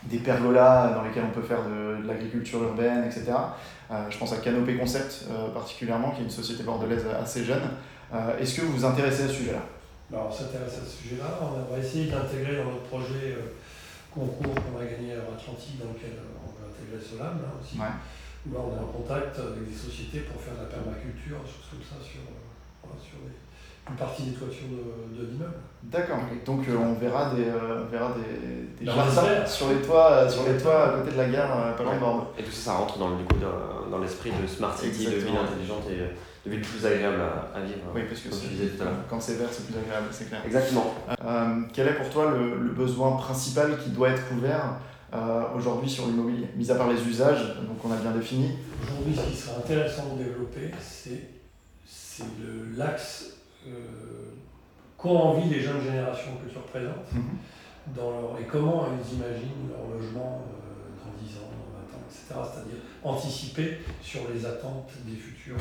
des, 0.05 0.19
pergolas 0.19 0.93
dans 0.95 1.03
lesquels 1.03 1.25
on 1.25 1.35
peut 1.35 1.47
faire 1.47 1.63
de, 1.63 2.07
l'agriculture 2.07 2.63
urbaine, 2.63 3.05
etc. 3.05 3.33
je 4.09 4.19
pense 4.19 4.33
à 4.33 4.37
Canopé 4.39 4.77
Concept 4.77 5.27
particulièrement, 5.53 6.11
qui 6.11 6.23
est 6.23 6.25
une 6.25 6.31
société 6.31 6.63
bordelaise 6.63 7.05
assez 7.21 7.45
jeune. 7.45 7.63
Est-ce 8.41 8.57
que 8.57 8.63
vous 8.63 8.73
vous 8.73 8.85
intéressez 8.85 9.25
à 9.25 9.29
ce 9.29 9.35
sujet-là? 9.35 9.63
Bah, 10.11 10.27
On 10.29 10.33
s'intéresse 10.33 10.79
à 10.83 10.87
ce 10.87 11.03
sujet-là. 11.03 11.39
On 11.41 11.73
va 11.73 11.79
essayer 11.79 12.11
d'intégrer 12.11 12.57
dans 12.57 12.65
notre 12.65 12.83
projet 12.85 13.37
concours 14.13 14.55
qu'on 14.55 14.81
a 14.81 14.85
gagné 14.85 15.15
à 15.15 15.23
Atlantique, 15.23 15.79
dans 15.79 15.93
lequel 15.93 16.19
on 16.43 16.51
va 16.51 16.67
intégrer 16.67 16.99
Solam 16.99 17.39
là 17.43 17.53
aussi. 17.61 17.79
Là, 18.49 18.57
on 18.57 18.73
est 18.73 18.81
en 18.81 18.89
contact 18.89 19.39
avec 19.39 19.69
des 19.69 19.77
sociétés 19.77 20.21
pour 20.21 20.41
faire 20.41 20.55
de 20.55 20.65
la 20.65 20.73
permaculture, 20.73 21.45
choses 21.45 21.69
comme 21.69 21.85
ça, 21.85 22.01
sur, 22.01 22.25
sur 22.99 23.19
une 23.91 23.97
partie 23.97 24.23
des 24.23 24.33
toitures 24.33 24.69
de, 24.69 25.21
de 25.21 25.27
l'immeuble. 25.27 25.55
D'accord, 25.83 26.19
donc 26.45 26.69
euh, 26.69 26.77
on 26.77 26.95
verra 26.95 27.35
des, 27.35 27.45
euh, 27.45 27.85
on 27.85 27.91
verra 27.91 28.13
des, 28.13 28.85
des 28.85 28.87
jardins 28.87 29.47
sur 29.47 29.71
les 29.71 29.77
toits, 29.77 30.11
euh, 30.13 30.29
sur 30.29 30.45
les 30.47 30.57
toits 30.57 30.85
à 30.85 30.99
côté 30.99 31.13
de 31.13 31.17
la 31.17 31.29
gare, 31.29 31.77
pas 31.77 31.83
loin 31.83 31.95
de 31.95 32.01
Bordeaux. 32.01 32.27
Et 32.39 32.43
tout 32.43 32.51
ça, 32.51 32.73
ça 32.73 32.73
rentre 32.75 32.99
dans, 32.99 33.09
le, 33.09 33.17
coup, 33.17 33.37
dans, 33.91 33.99
l'esprit 33.99 34.31
de 34.31 34.47
Smart 34.47 34.77
City, 34.77 35.07
de 35.07 35.17
ville 35.17 35.37
intelligente 35.37 35.85
et 35.91 36.49
de 36.49 36.55
ville 36.55 36.61
plus 36.61 36.87
agréable 36.87 37.21
à, 37.55 37.61
vivre. 37.61 37.79
Oui, 37.95 38.03
parce 38.09 38.21
que 38.21 38.29
quand 39.09 39.21
c'est 39.21 39.35
vert, 39.35 39.49
c'est 39.51 39.67
plus 39.67 39.79
agréable, 39.79 40.07
c'est 40.11 40.29
clair. 40.29 40.43
Exactement. 40.45 40.95
quel 41.73 41.89
est 41.89 41.95
pour 41.95 42.11
toi 42.11 42.31
le, 42.31 42.59
le, 42.59 42.71
besoin 42.71 43.17
principal 43.17 43.79
qui 43.79 43.91
doit 43.91 44.11
être 44.11 44.29
couvert 44.29 44.77
aujourd'hui 45.57 45.91
sur 45.91 46.07
l'immobilier, 46.07 46.47
mis 46.57 46.71
à 46.71 46.77
part 46.77 46.89
les 46.89 47.03
usages, 47.09 47.57
donc 47.67 47.85
on 47.85 47.91
a 47.91 47.97
bien 47.97 48.13
défini 48.13 48.53
Aujourd'hui, 48.83 49.15
ce 49.17 49.31
qui 49.31 49.37
serait 49.37 49.57
intéressant 49.57 50.15
de 50.15 50.25
développer, 50.25 50.71
c'est 50.81 51.40
c'est 52.21 52.79
l'axe 52.79 53.37
euh, 53.67 53.71
qu'ont 54.97 55.17
envie 55.17 55.49
les 55.49 55.61
jeunes 55.61 55.83
générations 55.83 56.33
que 56.37 56.51
tu 56.51 56.59
représentes 56.59 57.13
mhm. 57.13 57.95
dans 57.95 58.11
leur, 58.11 58.41
et 58.41 58.45
comment 58.45 58.87
elles 58.87 59.15
imaginent 59.17 59.69
leur 59.71 59.89
logement 59.89 60.43
euh, 60.47 61.05
dans 61.05 61.27
10 61.27 61.37
ans, 61.39 61.51
dans 61.51 61.79
20 61.79 61.97
ans, 61.97 62.05
etc. 62.09 62.25
C'est-à-dire 62.29 62.81
anticiper 63.03 63.79
sur 64.03 64.21
les 64.33 64.45
attentes 64.45 64.93
des 65.07 65.17
futurs, 65.17 65.57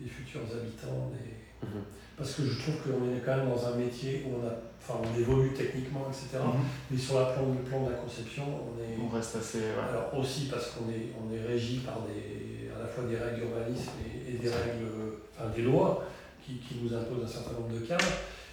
des 0.00 0.08
futurs 0.08 0.40
habitants. 0.42 1.10
Des... 1.12 1.66
Mhm. 1.66 1.82
Parce 2.16 2.32
que 2.34 2.44
je 2.44 2.58
trouve 2.58 2.76
qu'on 2.82 3.14
est 3.14 3.20
quand 3.24 3.36
même 3.36 3.48
dans 3.48 3.66
un 3.66 3.76
métier 3.76 4.24
où 4.26 4.40
on, 4.40 4.46
a, 4.46 4.52
enfin, 4.80 5.00
on 5.04 5.18
évolue 5.18 5.52
techniquement, 5.52 6.06
etc. 6.08 6.42
Mhm. 6.42 6.64
Mais 6.90 6.98
sur 6.98 7.18
la 7.20 7.26
plan, 7.26 7.44
le 7.48 7.68
plan 7.68 7.84
de 7.84 7.90
la 7.90 7.96
conception, 7.96 8.44
on 8.44 8.80
est. 8.80 8.96
On 9.02 9.08
reste 9.14 9.36
assez. 9.36 9.60
Alors 9.76 10.16
aussi 10.18 10.48
parce 10.48 10.70
qu'on 10.70 10.88
est, 10.90 11.12
on 11.16 11.32
est 11.32 11.46
régi 11.46 11.78
par 11.78 12.00
des, 12.02 12.68
à 12.74 12.80
la 12.80 12.86
fois 12.86 13.04
des 13.04 13.16
règles 13.16 13.40
d'urbanisme 13.40 13.92
et, 14.04 14.32
et, 14.32 14.38
des 14.38 14.48
règles 14.48 15.05
des 15.54 15.62
lois 15.62 16.04
qui, 16.44 16.54
qui, 16.54 16.76
nous 16.82 16.94
imposent 16.94 17.24
un 17.24 17.28
certain 17.28 17.52
nombre 17.52 17.72
de 17.72 17.84
cadres. 17.86 18.04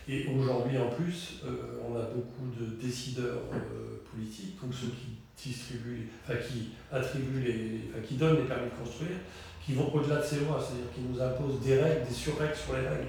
Et 0.08 0.28
aujourd'hui, 0.28 0.78
en 0.78 0.90
plus, 0.90 1.42
euh, 1.46 1.80
on 1.88 1.96
a 1.96 2.02
beaucoup 2.02 2.50
de 2.60 2.82
décideurs 2.82 3.44
euh, 3.54 4.02
politiques, 4.12 4.60
donc 4.62 4.74
ceux 4.74 4.88
qui 4.88 5.50
distribuent, 5.50 6.10
enfin, 6.24 6.38
qui 6.40 6.72
attribuent 6.92 7.42
les, 7.42 7.82
enfin, 7.90 8.06
qui 8.06 8.16
donnent 8.16 8.38
les 8.38 8.44
permis 8.44 8.70
de 8.70 8.84
construire, 8.84 9.18
qui 9.66 9.74
vont 9.74 9.94
au-delà 9.94 10.18
de 10.18 10.26
ces 10.26 10.40
lois, 10.42 10.60
c'est-à-dire 10.60 10.92
qui 10.94 11.02
nous 11.02 11.22
imposent 11.22 11.62
des 11.62 11.80
règles, 11.80 12.06
des 12.08 12.14
surrègles 12.14 12.56
sur 12.56 12.74
les 12.74 12.88
règles. 12.88 13.08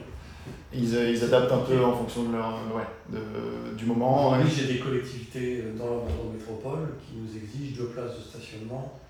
Ils, 0.72 0.94
ils, 0.94 1.24
adaptent 1.24 1.52
un 1.52 1.58
peu 1.60 1.82
en 1.82 1.96
fonction 1.96 2.24
de 2.24 2.32
leur, 2.36 2.60
ouais, 2.74 2.86
de, 3.10 3.74
du 3.76 3.86
moment. 3.86 4.32
Oui, 4.32 4.50
j'ai 4.54 4.74
des 4.74 4.78
collectivités 4.78 5.64
dans 5.76 6.04
la 6.04 6.32
métropole 6.32 6.96
qui 7.00 7.16
nous 7.16 7.36
exigent 7.36 7.76
deux 7.76 7.88
places 7.88 8.18
de 8.18 8.22
stationnement 8.22 9.00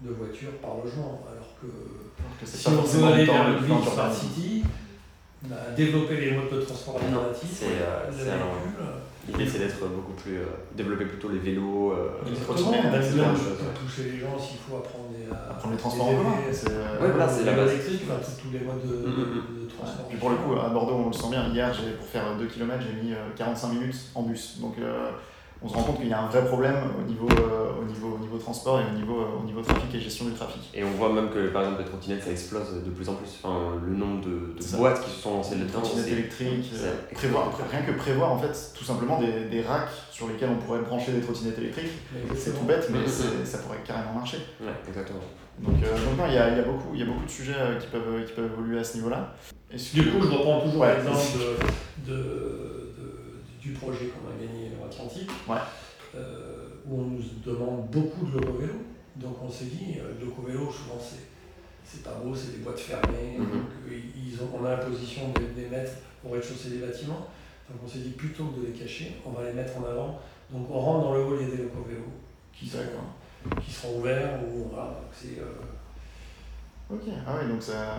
de 0.00 0.10
voitures 0.12 0.52
par 0.62 0.76
logement. 0.84 1.22
Alors 1.30 1.48
que, 1.60 1.66
Alors 1.66 2.36
que 2.40 2.46
c'est 2.46 2.58
si 2.58 2.64
pas 2.64 2.70
on 2.70 2.74
veut 2.74 2.78
forcément 2.80 3.06
aller 3.12 3.26
dans 3.26 3.32
vers 3.32 3.48
le 3.50 3.56
ville 3.58 3.74
smart 3.92 4.12
city, 4.14 4.62
bah, 5.44 5.56
développer 5.76 6.16
les 6.16 6.32
modes 6.32 6.50
de 6.52 6.60
transport 6.60 6.96
alternatifs, 6.96 7.50
c'est, 7.52 7.80
euh, 7.80 8.10
L'idée 9.28 9.50
c'est 9.50 9.58
d'être 9.58 9.80
beaucoup 9.88 10.12
plus. 10.12 10.36
euh, 10.38 10.44
développer 10.76 11.04
plutôt 11.06 11.28
les 11.30 11.40
vélos. 11.40 11.90
euh, 11.92 12.10
Les 12.30 12.36
trottinettes, 12.36 12.84
etc. 12.94 13.24
toucher 13.74 14.10
les 14.12 14.18
gens 14.20 14.38
s'il 14.38 14.58
faut 14.58 14.76
apprendre 14.76 15.08
des, 15.10 15.26
à 15.34 15.52
Prendre 15.54 15.74
les 15.74 15.80
transports 15.80 16.08
en 16.10 16.14
commun. 16.14 16.34
Euh, 16.70 17.00
Ouais, 17.02 17.08
voilà, 17.10 17.28
c'est 17.28 17.44
la 17.44 17.52
base. 17.54 17.70
électrique, 17.72 18.02
enfin, 18.08 18.20
tous- 18.24 18.42
tous 18.46 18.52
les 18.52 18.60
modes 18.60 18.82
de, 18.86 18.94
Mm, 18.94 19.10
mm, 19.10 19.16
de- 19.16 19.24
de 19.24 19.66
Ouais. 19.66 19.72
transport. 19.76 20.06
Puis 20.08 20.18
pour 20.18 20.30
le 20.30 20.36
coup, 20.36 20.52
à 20.54 20.68
Bordeaux, 20.68 21.02
on 21.04 21.08
le 21.08 21.12
sent 21.12 21.28
bien. 21.30 21.48
Hier, 21.48 21.74
j'ai, 21.74 21.90
pour 21.96 22.06
faire 22.06 22.36
2 22.38 22.46
km, 22.46 22.80
j'ai 22.86 23.02
mis 23.02 23.14
euh, 23.14 23.30
45 23.34 23.72
minutes 23.72 23.96
en 24.14 24.22
bus. 24.22 24.58
Donc, 24.60 24.76
euh, 24.78 25.10
on 25.62 25.68
se 25.68 25.74
rend 25.74 25.82
compte 25.84 25.96
qu'il 25.98 26.08
y 26.08 26.12
a 26.12 26.20
un 26.20 26.26
vrai 26.26 26.44
problème 26.44 26.76
au 27.00 27.08
niveau, 27.08 27.26
euh, 27.30 27.80
au 27.80 27.84
niveau, 27.84 28.16
au 28.16 28.18
niveau 28.18 28.36
transport 28.38 28.80
et 28.80 28.84
au 28.92 28.96
niveau, 28.96 29.20
euh, 29.20 29.40
au 29.42 29.44
niveau 29.44 29.62
trafic 29.62 29.94
et 29.94 30.00
gestion 30.00 30.26
du 30.26 30.32
trafic. 30.32 30.60
Et 30.74 30.84
on 30.84 30.90
voit 30.90 31.12
même 31.12 31.30
que 31.30 31.48
par 31.48 31.62
exemple 31.62 31.82
les 31.82 31.88
trottinettes 31.88 32.22
ça 32.24 32.30
explose 32.30 32.82
de 32.84 32.90
plus 32.90 33.08
en 33.08 33.14
plus. 33.14 33.28
Enfin, 33.42 33.72
le 33.84 33.94
nombre 33.94 34.20
de, 34.24 34.76
boîtes 34.76 35.02
qui 35.02 35.10
se 35.10 35.20
sont 35.22 35.34
lancées 35.34 35.54
Les 35.54 35.62
là-dedans. 35.62 35.80
trottinettes 35.80 36.08
électriques, 36.12 36.70
euh, 36.74 36.94
prévoir, 37.14 37.50
rien 37.70 37.82
que 37.82 37.92
prévoir 37.92 38.32
en 38.32 38.38
fait 38.38 38.72
tout 38.76 38.84
simplement 38.84 39.18
des, 39.20 39.46
des 39.50 39.62
racks 39.62 39.88
sur 40.10 40.28
lesquels 40.28 40.50
on 40.50 40.56
pourrait 40.64 40.80
brancher 40.80 41.12
des 41.12 41.20
trottinettes 41.20 41.58
électriques. 41.58 41.92
C'est 42.36 42.56
tout 42.58 42.64
bête, 42.64 42.88
mais 42.92 43.06
ça 43.44 43.58
pourrait 43.58 43.78
carrément 43.86 44.12
marcher. 44.12 44.38
Ouais, 44.60 44.72
exactement. 44.88 45.20
Donc, 45.58 45.76
euh, 45.82 45.90
donc 46.04 46.18
non, 46.18 46.24
il 46.28 46.34
y 46.34 46.38
a, 46.38 46.50
il 46.50 46.58
y, 46.58 46.60
a 46.60 46.64
beaucoup- 46.64 46.90
il 46.92 47.00
y 47.00 47.02
a 47.02 47.06
beaucoup 47.06 47.24
de 47.24 47.30
sujets 47.30 47.54
euh, 47.56 47.78
qui 47.78 47.86
peuvent, 47.86 48.24
qui 48.26 48.32
peuvent 48.34 48.50
évoluer 48.52 48.78
à 48.78 48.84
ce 48.84 48.96
niveau-là. 48.98 49.34
Du 49.72 50.02
coup, 50.10 50.20
je 50.22 50.28
reprends 50.28 50.60
toujours 50.60 50.82
Ouais. 50.82 50.94
l'exemple 50.96 51.38
de, 52.06 52.12
de, 52.12 52.16
de- 52.18 53.40
du 53.62 53.70
projet 53.72 54.06
qu'on 54.12 54.28
a 54.28 54.36
gagné 54.38 54.65
Atlantique, 54.86 55.30
Ouais. 55.48 55.56
euh, 56.14 56.68
où 56.86 57.00
on 57.00 57.04
nous 57.04 57.22
demande 57.44 57.86
beaucoup 57.90 58.26
de 58.26 58.38
loco-vélo. 58.38 58.74
Donc 59.16 59.36
on 59.42 59.50
s'est 59.50 59.66
dit, 59.66 59.96
euh, 59.98 60.12
le 60.20 60.26
loco-vélo, 60.26 60.70
souvent 60.70 60.98
c'est, 61.00 61.24
c'est 61.84 62.02
pas 62.02 62.14
beau, 62.22 62.34
c'est 62.34 62.52
des 62.52 62.58
boîtes 62.64 62.78
fermées, 62.80 63.38
donc 63.38 63.70
euh, 63.88 63.98
ils 64.16 64.36
ont, 64.42 64.48
on 64.60 64.64
a 64.64 64.70
la 64.72 64.76
position 64.78 65.22
de 65.32 65.40
les 65.60 65.68
mettre 65.68 65.92
au 66.24 66.30
rez-de-chaussée 66.30 66.70
des 66.70 66.78
bâtiments. 66.86 67.26
Donc 67.70 67.78
on 67.84 67.88
s'est 67.88 67.98
dit, 68.00 68.10
plutôt 68.10 68.44
que 68.46 68.60
de 68.60 68.66
les 68.66 68.72
cacher, 68.72 69.16
on 69.24 69.30
va 69.30 69.44
les 69.44 69.52
mettre 69.52 69.76
en 69.78 69.84
avant. 69.84 70.20
Donc 70.50 70.68
on 70.70 70.78
rentre 70.78 71.04
dans 71.06 71.14
le 71.14 71.20
hall, 71.24 71.38
il 71.40 71.48
y 71.48 71.52
a 71.52 71.56
des 71.56 71.62
loco-vélos 71.64 72.12
qui, 72.52 72.68
sont- 72.68 72.78
D'accord. 72.78 73.60
qui 73.64 73.72
seront 73.72 73.98
ouverts, 73.98 74.38
où 74.46 74.68
voilà, 74.70 74.90
donc 74.90 75.10
c'est... 75.12 75.38
euh, 75.40 75.62
Ok, 76.88 77.02
ah 77.26 77.34
oui, 77.42 77.48
donc 77.48 77.60
ça, 77.62 77.98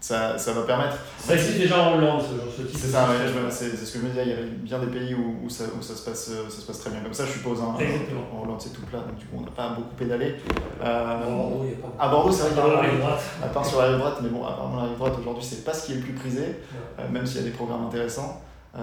ça, 0.00 0.38
ça 0.38 0.52
va 0.52 0.62
permettre. 0.62 0.96
Ça 1.18 1.34
existe 1.34 1.58
déjà 1.58 1.78
en 1.82 1.96
Hollande, 1.98 2.22
ce 2.22 2.62
type 2.62 2.76
C'est 2.78 2.86
ça, 2.88 3.02
ouais, 3.08 3.16
c'est 3.50 3.70
c'est 3.70 3.84
ce 3.84 3.92
que 3.94 3.98
je 3.98 4.04
me 4.04 4.08
disais, 4.10 4.22
il 4.22 4.28
y 4.28 4.32
avait 4.32 4.44
bien 4.44 4.78
des 4.78 4.86
pays 4.86 5.14
où, 5.14 5.44
où, 5.44 5.50
ça, 5.50 5.64
où 5.78 5.82
ça, 5.82 5.94
se 5.96 6.08
passe, 6.08 6.30
euh, 6.30 6.48
ça 6.48 6.60
se 6.60 6.66
passe 6.66 6.80
très 6.80 6.90
bien 6.90 7.00
comme 7.00 7.12
ça, 7.14 7.24
je 7.26 7.32
suppose. 7.32 7.60
Hein, 7.60 7.74
Exactement. 7.80 8.20
En 8.32 8.44
Hollande, 8.44 8.60
c'est 8.60 8.72
tout 8.72 8.82
plat, 8.82 9.00
donc 9.00 9.16
du 9.18 9.26
coup, 9.26 9.36
on 9.38 9.42
n'a 9.42 9.50
pas 9.50 9.70
beaucoup 9.70 9.94
pédalé. 9.96 10.36
Euh, 10.82 11.24
Bordeaux, 11.24 11.64
il 11.64 11.70
y 11.70 11.74
a 11.74 11.76
pas 11.88 12.04
à 12.04 12.08
Bordeaux, 12.08 12.30
c'est 12.32 12.42
vrai 12.42 12.48
qu'il 12.50 12.58
y 12.58 12.60
a 12.60 12.62
Par 12.64 12.70
la 12.70 12.76
beaucoup- 12.76 12.90
rive 12.92 13.00
droite. 13.00 13.22
À 13.42 13.46
part 13.48 13.66
sur 13.66 13.78
la 13.80 13.86
rive 13.88 13.98
droite, 13.98 14.18
mais 14.22 14.28
bon, 14.28 14.44
apparemment 14.46 14.76
la 14.76 14.88
rive 14.88 14.98
droite 14.98 15.14
aujourd'hui, 15.20 15.44
c'est 15.44 15.64
pas 15.64 15.74
ce 15.74 15.86
qui 15.86 15.92
est 15.92 15.96
le 15.96 16.02
plus 16.02 16.12
prisé, 16.14 16.40
Ouais. 16.40 16.54
euh, 17.00 17.08
même 17.10 17.26
s'il 17.26 17.38
y 17.40 17.44
a 17.44 17.46
des 17.46 17.54
programmes 17.56 17.86
intéressants. 17.86 18.40
Euh, 18.76 18.80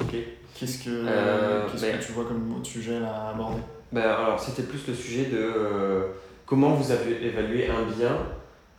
Ok. 0.00 0.14
Qu'est-ce 0.56 0.84
que, 0.84 0.90
Euh, 0.90 1.66
qu'est-ce 1.70 1.82
ben- 1.82 1.98
que 1.98 2.04
tu 2.04 2.12
vois 2.12 2.24
comme 2.24 2.54
autre 2.56 2.66
sujet 2.66 3.00
là, 3.00 3.26
à 3.26 3.30
aborder? 3.30 3.60
Ben, 3.92 4.02
alors 4.02 4.38
c'était 4.40 4.62
plus 4.62 4.86
le 4.88 4.94
sujet 4.94 5.24
de 5.26 5.36
euh, 5.38 6.02
comment 6.46 6.70
vous 6.70 6.90
avez 6.92 7.26
évalué 7.26 7.68
un 7.68 7.82
bien 7.96 8.16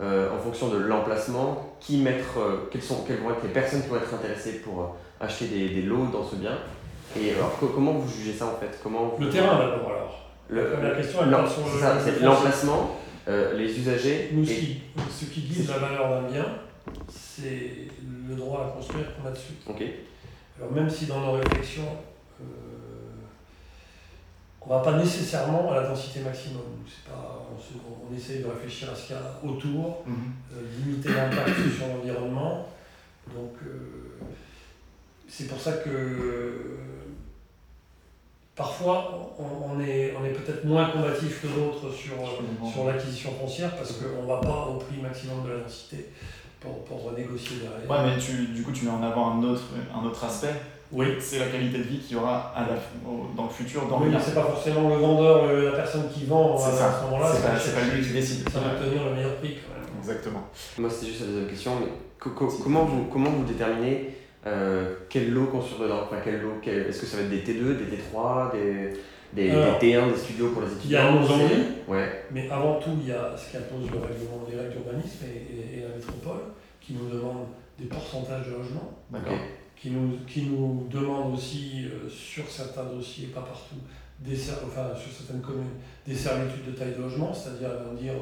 euh, 0.01 0.29
en 0.35 0.39
fonction 0.39 0.69
de 0.69 0.77
l'emplacement, 0.77 1.75
qui 1.79 1.97
mettre, 1.97 2.37
euh, 2.39 2.67
quelles, 2.71 2.81
sont, 2.83 3.03
quelles 3.07 3.19
vont 3.21 3.31
être 3.31 3.43
les 3.43 3.49
personnes 3.49 3.81
qui 3.81 3.87
vont 3.89 3.95
être 3.97 4.13
intéressées 4.13 4.59
pour 4.59 4.81
euh, 4.81 4.85
acheter 5.25 5.47
des, 5.47 5.69
des 5.69 5.81
lots 5.83 6.07
dans 6.11 6.23
ce 6.23 6.35
bien. 6.35 6.57
Et 7.17 7.31
alors 7.33 7.57
co- 7.59 7.67
comment 7.73 7.93
vous 7.93 8.09
jugez 8.11 8.33
ça 8.33 8.45
en 8.47 8.55
fait? 8.59 8.77
Comment 8.83 9.13
vous- 9.17 9.23
Le 9.23 9.29
terrain 9.29 9.57
d'abord 9.57 9.87
alors. 9.89 10.29
Le- 10.49 10.77
La 10.83 10.91
question, 10.95 11.21
le 11.25 11.31
c'est 11.47 12.11
foncier. 12.11 12.25
l'emplacement, 12.25 12.97
euh, 13.29 13.57
les 13.57 13.79
usagers 13.79 14.29
Nous, 14.33 14.45
ce 14.45 14.51
et 14.51 14.55
qui, 14.55 14.81
ce 15.09 15.25
qui 15.25 15.41
guide 15.41 15.69
la 15.69 15.77
valeur 15.77 16.09
d'un 16.09 16.29
bien, 16.29 16.45
c'est 17.09 17.87
le 18.29 18.35
droit 18.35 18.65
à 18.67 18.75
construire 18.77 19.05
qu'on 19.15 19.27
a 19.27 19.31
dessus. 19.31 19.53
ok 19.67 19.81
Alors 20.59 20.71
même 20.73 20.89
si 20.89 21.05
dans 21.05 21.21
nos 21.21 21.31
réflexions, 21.33 21.87
on 24.67 24.69
va 24.77 24.79
pas 24.83 24.97
nécessairement 24.97 25.71
à 25.71 25.81
la 25.81 25.87
densité 25.87 26.21
maximum. 26.21 26.61
Pas, 27.07 27.45
on, 27.55 27.59
se- 27.59 27.77
on 28.09 28.15
essaye 28.15 28.39
de 28.43 28.47
réfléchir 28.47 28.89
à 28.91 28.95
ce 28.95 29.07
qu'il 29.07 29.15
y 29.15 29.19
a 29.19 29.39
autour, 29.49 30.03
euh, 30.07 30.61
limiter 30.83 31.09
l'impact 31.09 31.55
sur 31.77 31.87
l'environnement. 31.87 32.67
Donc, 33.33 33.53
euh, 33.65 34.19
c'est 35.27 35.47
pour 35.47 35.59
ça 35.59 35.73
que 35.73 35.89
euh, 35.89 36.77
parfois 38.55 39.33
on, 39.37 39.73
on 39.75 39.79
est, 39.81 40.13
on 40.19 40.23
est 40.25 40.29
peut-être 40.29 40.63
moins 40.65 40.89
combatif 40.89 41.41
que 41.41 41.47
d'autres 41.47 41.91
sur, 41.93 42.13
sur 42.71 42.85
l'acquisition 42.85 43.31
foncière 43.33 43.75
parce 43.75 43.93
qu'on 43.93 44.23
ne 44.23 44.27
va 44.27 44.37
pas 44.39 44.67
au 44.67 44.77
prix 44.77 45.01
maximum 45.01 45.43
de 45.43 45.49
la 45.51 45.57
densité 45.63 46.09
pour, 46.59 46.83
pour 46.85 47.03
renégocier 47.03 47.57
derrière. 47.57 47.89
Ouais, 47.89 48.15
mais 48.15 48.21
tu, 48.21 48.47
du 48.53 48.63
coup, 48.63 48.71
tu 48.71 48.85
mets 48.85 48.91
en 48.91 49.03
avant 49.03 49.31
un 49.39 49.43
autre, 49.43 49.63
un 49.93 50.05
autre 50.05 50.23
aspect, 50.23 50.53
Oui, 50.95 51.07
c'est 51.19 51.39
la 51.39 51.47
qualité 51.47 51.77
de 51.79 51.83
vie 51.83 51.99
qu'il 51.99 52.15
y 52.15 52.19
aura 52.19 52.53
à 52.55 52.61
la, 52.61 52.75
au- 53.09 53.27
dans 53.35 53.43
le 53.43 53.49
futur, 53.49 53.85
dans 53.87 53.99
oui 54.01 54.07
mais 54.11 54.17
c'est 54.23 54.33
pas 54.33 54.43
forcément 54.43 54.87
le 54.89 54.95
vendeur, 54.95 55.47
le- 55.47 55.65
la 55.65 55.71
personne 55.73 56.09
qui 56.13 56.25
vend 56.25 56.57
C'est 56.57 56.69
à, 56.69 56.71
ça. 56.71 56.89
à 56.89 56.99
ce 56.99 57.03
moment-là. 57.05 57.29
C'est 57.33 57.41
ça 57.41 57.49
pas- 57.79 57.81
pas 57.87 57.93
lui 57.95 58.01
qui 58.05 58.13
décide. 58.13 58.49
Ça 58.49 58.59
va 58.59 58.71
obtenir 58.73 59.03
le 59.05 59.13
meilleur 59.15 59.35
prix 59.35 59.57
quand 59.67 59.79
même. 59.79 59.89
Exactement. 59.99 60.43
Moi, 60.77 60.89
c'était 60.89 61.07
juste 61.07 61.21
la 61.21 61.27
deuxième 61.27 61.47
question, 61.47 61.71
mais 61.81 61.87
co- 62.19 62.29
co- 62.31 62.59
comment, 62.63 62.85
vous, 62.85 63.05
comment 63.11 63.29
vous 63.29 63.43
déterminez 63.43 64.15
euh, 64.47 64.95
quel 65.09 65.31
lot 65.33 65.47
construire 65.47 65.81
dedans 65.89 66.01
enfin, 66.05 66.17
quel 66.23 66.41
lot, 66.41 66.53
quel- 66.61 66.87
Est-ce 66.87 67.01
que 67.01 67.05
ça 67.07 67.17
va 67.17 67.23
être 67.23 67.29
des 67.31 67.41
T2, 67.41 67.77
des 67.77 67.97
T3, 67.97 68.51
des, 68.53 68.93
des, 69.33 69.49
Alors, 69.51 69.79
des 69.79 69.87
T1, 69.93 70.11
des 70.11 70.17
studios 70.17 70.49
pour 70.49 70.61
les 70.61 70.67
il 70.85 70.91
y 70.91 70.95
a 70.95 71.09
étudiants 71.09 71.19
nos 71.21 71.31
envies. 71.43 71.63
Ouais, 71.89 72.23
Mais 72.31 72.49
avant 72.49 72.75
tout, 72.79 72.91
il 73.01 73.09
y 73.09 73.11
a 73.11 73.35
ce 73.35 73.51
qu'impose 73.51 73.89
le 73.91 73.97
règlement, 73.99 74.45
les 74.49 74.55
règles 74.57 74.71
d'urbanisme 74.73 75.25
et, 75.25 75.55
et- 75.75 75.79
et 75.79 75.81
la 75.81 75.95
métropole, 75.95 76.41
qui 76.79 76.93
nous 76.93 77.09
demande 77.09 77.47
des 77.79 77.85
pourcentages 77.85 78.45
de 78.45 78.51
logements, 78.51 78.93
D'accord. 79.09 79.33
Qui 79.85 79.91
nous, 79.91 80.17
qui 80.27 80.41
nous 80.47 80.87
demande 80.91 81.35
aussi, 81.35 81.85
euh, 81.85 82.09
sur 82.09 82.49
certains 82.49 82.85
dossiers, 82.85 83.27
pas 83.27 83.41
partout, 83.41 83.75
des 84.19 84.35
ser- 84.35 84.53
enfin, 84.65 84.87
sur 84.97 85.11
certaines 85.11 85.41
communes, 85.43 85.77
des 86.07 86.15
servitudes 86.15 86.65
de 86.65 86.71
taille 86.71 86.95
de 86.97 87.03
logement, 87.03 87.31
c'est-à-dire 87.31 87.69
ils 87.79 87.85
vont 87.87 87.93
dire 87.93 88.13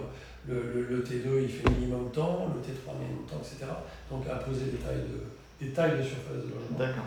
le, 0.46 0.56
le, 0.74 0.82
le 0.88 1.02
T2 1.04 1.42
il 1.44 1.48
fait 1.50 1.70
minimum 1.70 2.12
temps, 2.12 2.50
le 2.54 2.60
T3 2.60 3.00
minimum 3.00 3.26
temps, 3.30 3.38
etc. 3.40 3.72
Donc 4.12 4.26
imposer 4.28 4.66
des 4.66 4.78
tailles 4.80 5.08
de, 5.08 5.66
des 5.66 5.72
tailles 5.72 5.98
de 5.98 6.04
surface 6.04 6.44
de 6.44 6.52
logement. 6.54 6.78
D'accord. 6.78 7.06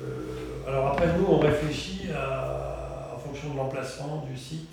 Euh, 0.00 0.66
alors 0.66 0.86
après, 0.92 1.08
nous, 1.18 1.26
on 1.28 1.38
réfléchit 1.38 2.08
à, 2.16 3.10
en 3.14 3.18
fonction 3.18 3.50
de 3.52 3.58
l'emplacement 3.58 4.24
du 4.26 4.34
site. 4.38 4.70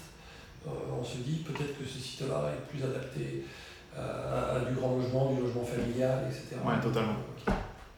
Euh, 0.66 0.70
on 0.98 1.04
se 1.04 1.18
dit 1.18 1.44
peut-être 1.46 1.78
que 1.78 1.84
ce 1.86 2.00
site-là 2.00 2.52
est 2.56 2.70
plus 2.72 2.82
adapté 2.86 3.44
à, 3.98 4.56
à 4.56 4.60
du 4.62 4.76
grand 4.76 4.96
logement, 4.96 5.34
du 5.34 5.42
logement 5.42 5.66
familial, 5.66 6.20
etc. 6.30 6.56
Ouais, 6.66 6.80
totalement. 6.82 7.16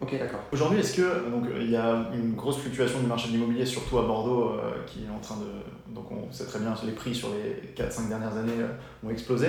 Ok, 0.01 0.17
d'accord. 0.17 0.39
Aujourd'hui, 0.51 0.79
est-ce 0.79 0.95
que 0.95 1.29
donc 1.29 1.45
il 1.59 1.69
y 1.69 1.75
a 1.75 2.09
une 2.13 2.33
grosse 2.33 2.57
fluctuation 2.57 2.99
du 2.99 3.05
marché 3.05 3.27
de 3.27 3.33
l'immobilier, 3.33 3.65
surtout 3.65 3.99
à 3.99 4.01
Bordeaux, 4.03 4.49
euh, 4.53 4.71
qui 4.87 4.99
est 5.05 5.09
en 5.15 5.19
train 5.19 5.35
de 5.37 5.93
donc 5.93 6.05
on 6.11 6.31
sait 6.31 6.45
très 6.45 6.59
bien 6.59 6.73
les 6.85 6.93
prix 6.93 7.13
sur 7.13 7.29
les 7.29 7.71
4-5 7.83 8.07
dernières 8.09 8.35
années 8.35 8.53
euh, 8.59 9.07
ont 9.07 9.11
explosé. 9.11 9.47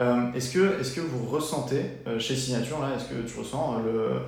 Euh, 0.00 0.32
est-ce 0.34 0.52
que 0.52 0.80
est-ce 0.80 0.94
que 0.96 1.00
vous 1.00 1.26
ressentez 1.26 1.82
euh, 2.08 2.18
chez 2.18 2.34
Signature 2.34 2.80
là, 2.80 2.88
est-ce 2.96 3.04
que 3.04 3.22
tu 3.30 3.38
ressens 3.38 3.76
euh, 3.86 4.18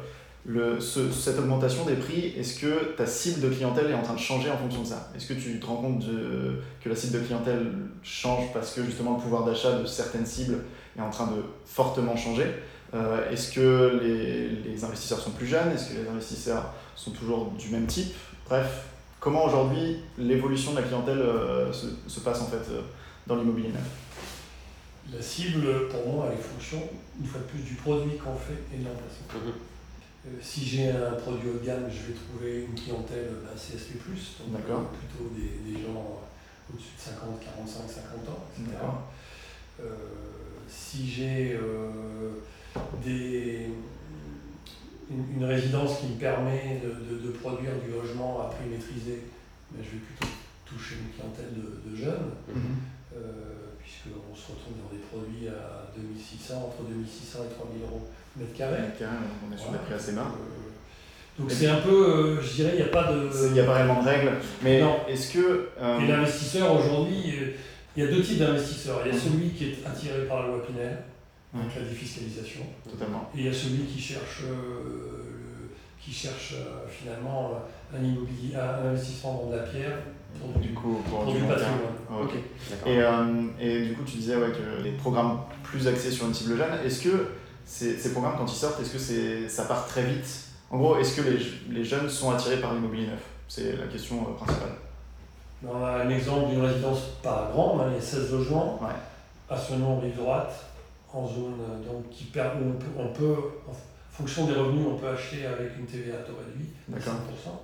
le, 0.45 0.75
le 0.75 0.81
ce- 0.81 1.11
cette 1.11 1.39
augmentation 1.41 1.85
des 1.85 1.95
prix? 1.97 2.33
Est-ce 2.39 2.61
que 2.61 2.95
ta 2.97 3.05
cible 3.07 3.41
de 3.41 3.49
clientèle 3.53 3.91
est 3.91 3.95
en 3.95 4.03
train 4.03 4.15
de 4.15 4.21
changer 4.21 4.49
en 4.51 4.57
fonction 4.59 4.83
de 4.83 4.87
ça? 4.87 5.11
Est-ce 5.17 5.27
que 5.27 5.35
tu 5.35 5.59
te 5.59 5.67
rends 5.67 5.77
compte 5.79 5.99
de, 6.07 6.61
que 6.81 6.89
la 6.89 6.95
cible 6.95 7.15
de 7.21 7.25
clientèle 7.25 7.73
change 8.05 8.53
parce 8.53 8.73
que 8.73 8.85
justement 8.85 9.15
le 9.17 9.21
pouvoir 9.21 9.45
d'achat 9.45 9.81
de 9.81 9.87
certaines 9.87 10.27
cibles 10.27 10.59
est 10.97 11.03
en 11.03 11.11
train 11.11 11.27
de 11.27 11.43
fortement 11.65 12.15
changer? 12.17 12.47
Euh, 12.95 13.31
Est-ce 13.31 13.53
que 13.53 14.01
les, 14.03 14.49
les 14.49 14.85
investisseurs 14.85 15.21
sont 15.21 15.33
plus 15.33 15.47
jeunes? 15.47 15.73
Est-ce 15.73 15.91
que 15.91 16.03
les 16.03 16.09
investisseurs 16.09 16.73
sont 16.95 17.11
toujours 17.11 17.51
du 17.53 17.69
même 17.71 17.87
type? 17.87 18.15
Bref, 18.49 18.85
comment 19.21 19.45
aujourd'hui 19.45 19.99
l'évolution 20.19 20.73
de 20.73 20.77
la 20.77 20.83
clientèle 20.83 21.19
euh, 21.19 21.73
se, 21.73 21.87
se 22.07 22.21
passe 22.21 22.41
en 22.43 22.47
fait 22.47 22.71
euh, 22.71 22.83
dans 23.27 23.37
l'immobilier 23.37 23.69
neuf? 23.69 23.83
La 25.13 25.23
cible, 25.23 25.89
pour 25.89 26.07
moi, 26.09 26.27
elle 26.29 26.39
est 26.39 26.43
fonction, 26.43 26.83
une 27.21 27.27
fois 27.27 27.41
de 27.41 27.47
plus, 27.47 27.63
du 27.63 27.75
produit 27.75 28.17
qu'on 28.17 28.35
fait 28.35 28.59
et 28.75 28.79
de 28.79 28.85
l'emplacement. 28.85 29.47
Mhm. 29.47 29.53
Euh, 30.27 30.31
si 30.43 30.65
j'ai 30.67 30.91
un 30.91 31.13
produit 31.13 31.49
haut 31.51 31.59
de 31.61 31.65
gamme, 31.65 31.85
je 31.89 32.11
vais 32.11 32.19
trouver 32.19 32.65
une 32.65 32.75
clientèle 32.75 33.31
bah, 33.45 33.53
CSP+, 33.55 33.99
donc 34.03 34.61
euh, 34.69 34.75
plutôt 34.99 35.31
des, 35.37 35.71
des 35.71 35.81
gens 35.83 35.95
euh, 35.95 36.73
au-dessus 36.73 36.97
de 36.99 37.03
50, 37.03 37.39
45, 37.41 37.83
50 37.89 38.29
ans, 38.29 38.45
etc. 38.53 38.77
Euh, 39.81 39.85
si 40.69 41.09
j'ai 41.09 41.53
euh, 41.55 42.41
des, 43.05 43.69
une, 45.11 45.25
une 45.39 45.45
résidence 45.45 46.01
qui 46.01 46.07
me 46.15 46.19
permet 46.19 46.81
de, 46.83 46.89
de- 47.15 47.23
de 47.27 47.31
produire 47.33 47.73
du 47.85 47.91
logement 47.93 48.41
à 48.43 48.51
prix 48.55 48.69
maîtrisé, 48.71 49.23
ben, 49.71 49.83
je 49.85 49.91
vais 49.97 50.03
plutôt 50.05 50.27
toucher 50.65 50.97
une 51.01 51.13
clientèle 51.15 51.53
de, 51.55 51.91
de 51.91 51.97
jeunes, 51.97 52.31
euh, 53.15 53.19
puisqu'on 53.79 54.35
se 54.35 54.53
retrouve 54.53 54.75
dans 54.83 54.91
des 54.93 55.03
produits 55.03 55.49
à 55.49 55.87
2600, 55.97 56.55
entre 56.57 56.83
2600 56.89 57.39
et 57.51 57.55
3000 57.55 57.83
euros 57.83 58.09
mètre 58.37 58.53
carré. 58.55 58.79
On 59.49 59.55
est 59.55 59.59
sur 59.59 59.71
des 59.71 59.79
prix 59.79 59.95
assez 59.95 60.13
bas. 60.13 60.33
Euh, 60.33 61.41
donc 61.41 61.51
c'est 61.51 61.69
un 61.69 61.81
peu, 61.81 61.91
euh, 62.39 62.41
je 62.43 62.55
dirais, 62.55 62.71
il 62.75 62.77
n'y 62.77 62.83
a 62.89 62.93
pas 62.93 63.13
de... 63.13 63.29
Il 63.49 63.53
n'y 63.53 63.61
a 63.61 63.65
pas 63.65 63.75
réellement 63.75 64.03
de 64.03 64.09
règles, 64.09 64.33
mais 64.63 64.83
est-ce 65.09 65.33
que... 65.35 65.69
euh, 65.81 66.01
Et 66.01 66.07
l'investisseur 66.09 66.73
aujourd'hui, 66.75 67.23
Il 67.97 68.03
y 68.05 68.07
a 68.07 68.11
deux 68.11 68.23
types 68.23 68.39
d'investisseurs. 68.39 69.01
Il 69.05 69.09
y 69.09 69.11
a 69.11 69.15
Mhm. 69.15 69.21
celui 69.21 69.51
qui 69.51 69.65
est 69.71 69.77
attiré 69.87 70.25
par 70.27 70.43
la 70.43 70.49
loi 70.49 70.67
Pinel, 70.67 70.91
Mhm. 70.91 70.97
Donc 71.63 71.75
la 71.75 71.83
défiscalisation, 71.83 72.61
Totalement. 72.91 73.31
et 73.35 73.41
il 73.41 73.47
y 73.47 73.49
a 73.49 73.53
celui 73.53 73.85
qui 73.85 74.01
cherche, 74.01 74.43
euh, 74.45 75.69
qui 76.01 76.13
cherche 76.13 76.55
euh, 76.55 76.87
finalement 76.89 77.53
un, 77.95 78.03
immobilier, 78.05 78.55
un 78.57 78.89
investissement 78.89 79.43
dans 79.45 79.51
de 79.51 79.57
la 79.57 79.63
pierre 79.63 79.99
pour 80.39 80.61
du, 80.61 80.69
Du 80.69 80.75
coup, 80.75 81.01
pour, 81.09 81.25
pour 81.25 81.33
du 81.33 81.41
patrimoine. 81.41 82.29
Et, 82.87 82.99
euh, 83.01 83.47
et 83.61 83.87
du 83.89 83.95
coup, 83.95 84.03
tu 84.05 84.17
disais 84.19 84.37
ouais, 84.37 84.53
que 84.53 84.83
les 84.83 84.93
programmes 84.93 85.41
plus 85.63 85.87
axés 85.89 86.11
sur 86.11 86.27
une 86.27 86.35
cible 86.35 86.57
jeune, 86.57 86.75
est-ce 86.85 87.03
que 87.03 87.29
ces, 87.65 87.97
ces 87.99 88.13
programmes, 88.13 88.37
quand 88.39 88.51
ils 88.53 88.57
sortent, 88.57 88.81
est-ce 88.81 88.93
que 88.93 89.49
ça 89.49 89.65
part 89.65 89.87
très 89.87 90.05
vite? 90.05 90.27
En 90.71 90.79
gros, 90.79 90.99
est-ce 90.99 91.21
que 91.21 91.29
les, 91.29 91.39
les 91.75 91.85
jeunes 91.85 92.09
sont 92.09 92.31
attirés 92.33 92.61
par 92.61 92.75
l'immobilier 92.75 93.07
neuf? 93.07 93.23
C'est 93.49 93.77
la 93.77 93.87
question 93.87 94.17
principale. 94.35 94.73
On 95.67 95.83
a 95.83 96.03
un 96.05 96.11
exemple 96.11 96.51
d'une 96.51 96.61
résidence 96.65 96.99
pas 97.23 97.51
grande, 97.53 97.81
hein, 97.81 97.87
il 97.91 97.95
y 97.95 97.99
a 97.99 98.01
16 98.03 98.33
logements, 98.33 98.79
Ouais. 98.83 98.89
à 99.49 99.57
ce 99.59 99.75
nom 99.75 99.99
rive 100.01 100.17
droite, 100.17 100.53
en 101.17 101.27
zone 101.27 101.55
euh, 101.61 101.85
donc, 101.93 102.11
qui 102.11 102.25
per- 102.25 102.51
où 102.61 102.69
on 102.71 102.73
peut, 102.79 102.87
on 102.99 103.09
peut, 103.13 103.37
en 103.69 103.73
fonction 104.11 104.47
des 104.47 104.53
revenus, 104.55 104.87
on 104.87 104.97
peut 104.97 105.09
acheter 105.09 105.47
avec 105.47 105.77
une 105.79 105.87
TVA 105.87 106.17
à 106.17 106.23
taux 106.23 106.37
réduit, 106.45 106.69
à 106.93 106.99
5%. 106.99 107.01
D'accord. 107.05 107.63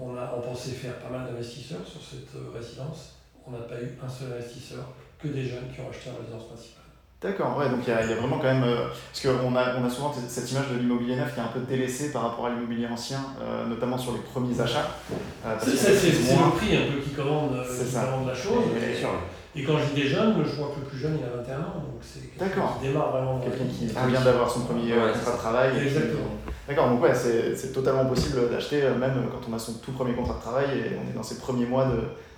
On, 0.00 0.16
a, 0.16 0.34
on 0.36 0.40
pensait 0.40 0.70
faire 0.72 0.98
pas 0.98 1.10
mal 1.10 1.26
d'investisseurs 1.26 1.86
sur 1.86 2.00
cette 2.02 2.34
euh, 2.36 2.50
résidence. 2.54 3.14
On 3.46 3.50
n'a 3.52 3.58
pas 3.60 3.80
eu 3.80 3.96
un 4.02 4.08
seul 4.08 4.32
investisseur, 4.32 4.84
que 5.18 5.28
des 5.28 5.44
jeunes 5.44 5.68
qui 5.74 5.80
ont 5.80 5.88
acheté 5.90 6.10
en 6.10 6.20
résidence 6.20 6.46
principale. 6.48 6.77
D'accord, 7.20 7.58
ouais, 7.58 7.68
donc 7.68 7.80
il 7.84 7.88
y, 7.88 7.92
a 7.92 8.04
il 8.04 8.10
y 8.10 8.12
a 8.12 8.16
vraiment 8.16 8.38
quand 8.38 8.44
même. 8.44 8.62
euh, 8.62 8.86
parce 9.12 9.26
qu'on 9.26 9.56
a, 9.56 9.74
on 9.76 9.84
a 9.84 9.90
souvent 9.90 10.14
cette 10.28 10.52
image 10.52 10.68
de 10.72 10.78
l'immobilier 10.78 11.16
neuf 11.16 11.34
qui 11.34 11.40
est 11.40 11.42
un 11.42 11.48
peu 11.48 11.58
délaissée 11.60 12.12
par 12.12 12.22
rapport 12.22 12.46
à 12.46 12.50
l'immobilier 12.50 12.86
ancien, 12.86 13.18
euh, 13.42 13.66
notamment 13.66 13.98
sur 13.98 14.12
les 14.12 14.20
premiers 14.20 14.60
achats. 14.60 14.86
euh, 15.44 15.56
C'est 15.60 15.72
le 16.12 16.50
prix 16.56 16.76
un 16.76 16.92
peu 16.92 17.00
qui 17.00 17.10
commande, 17.10 17.54
euh, 17.56 17.64
qui 17.84 17.92
commande 17.92 18.28
la 18.28 18.34
chose. 18.34 18.62
Et, 19.56 19.64
quand 19.64 19.76
je 19.78 19.86
dis 19.92 20.02
des 20.02 20.06
jeunes, 20.08 20.36
je 20.44 20.54
vois 20.54 20.68
que 20.68 20.78
le 20.78 20.86
plus 20.86 20.98
jeune 20.98 21.18
il 21.18 21.24
a 21.24 21.36
21 21.42 21.56
ans, 21.58 21.74
donc 21.82 21.98
c'est 22.00 22.20
quelqu'un 22.38 22.54
D'accord. 22.54 22.78
qui 22.80 22.86
démarre 22.86 23.10
vraiment 23.10 23.40
Quelqu'un 23.40 23.64
qui 23.64 23.86
oui. 23.86 24.10
vient 24.12 24.20
d'avoir 24.20 24.48
son 24.48 24.60
premier 24.60 24.92
Ouais, 24.92 24.98
euh, 25.00 25.12
contrat 25.14 25.32
de 25.32 25.36
travail. 25.38 25.70
Exactement. 25.82 26.30
D'accord, 26.68 26.90
donc 26.90 27.02
ouais, 27.02 27.14
c'est 27.14 27.56
c'est 27.56 27.72
totalement 27.72 28.04
possible 28.06 28.48
d'acheter 28.48 28.82
même 28.82 29.24
quand 29.32 29.50
on 29.50 29.56
a 29.56 29.58
son 29.58 29.72
tout 29.78 29.90
premier 29.90 30.12
contrat 30.12 30.34
de 30.34 30.40
travail 30.40 30.66
et 30.78 30.96
on 31.04 31.10
est 31.10 31.14
dans 31.14 31.24
ses 31.24 31.38
premiers 31.38 31.66
mois 31.66 31.86
de- 31.86 31.90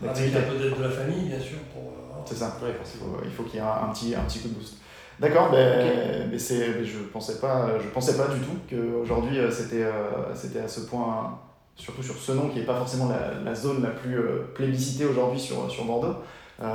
Avec 0.08 0.32
d'activité. 0.32 0.38
un 0.38 0.42
peu 0.50 0.56
d'aide 0.56 0.78
de 0.78 0.82
la 0.84 0.88
famille, 0.88 1.28
bien 1.28 1.38
sûr, 1.40 1.58
pour. 1.74 1.92
C'est 2.30 2.36
ça. 2.36 2.56
Ouais, 2.62 2.70
Il 2.70 2.98
faut, 3.00 3.16
il 3.24 3.30
faut 3.30 3.42
qu'il 3.42 3.56
y 3.56 3.58
ait 3.58 3.66
un, 3.66 3.88
un 3.88 3.92
petit, 3.92 4.14
un 4.14 4.20
petit 4.22 4.38
coup 4.38 4.48
de 4.48 4.54
boost. 4.54 4.74
D'accord, 5.18 5.50
ben, 5.50 6.28
mais 6.30 6.38
c'est, 6.38 6.82
je 6.84 6.98
pensais 7.12 7.38
pas, 7.40 7.72
je 7.82 7.88
pensais 7.88 8.16
pas 8.16 8.28
du 8.28 8.40
tout 8.40 8.56
qu'aujourd'hui 8.70 9.38
euh, 9.38 9.50
c'était, 9.50 9.82
euh, 9.82 10.34
c'était 10.34 10.60
à 10.60 10.68
ce 10.68 10.80
point, 10.80 11.38
surtout 11.76 12.02
sur 12.02 12.16
ce 12.16 12.32
nom 12.32 12.48
qui 12.48 12.60
n'est 12.60 12.64
pas 12.64 12.76
forcément 12.76 13.08
la, 13.10 13.42
la 13.44 13.54
zone 13.54 13.82
la 13.82 13.90
plus 13.90 14.16
euh, 14.18 14.44
plébiscitée 14.54 15.04
aujourd'hui 15.04 15.38
sur, 15.38 15.70
sur 15.70 15.84
Bordeaux, 15.84 16.14
euh, 16.62 16.66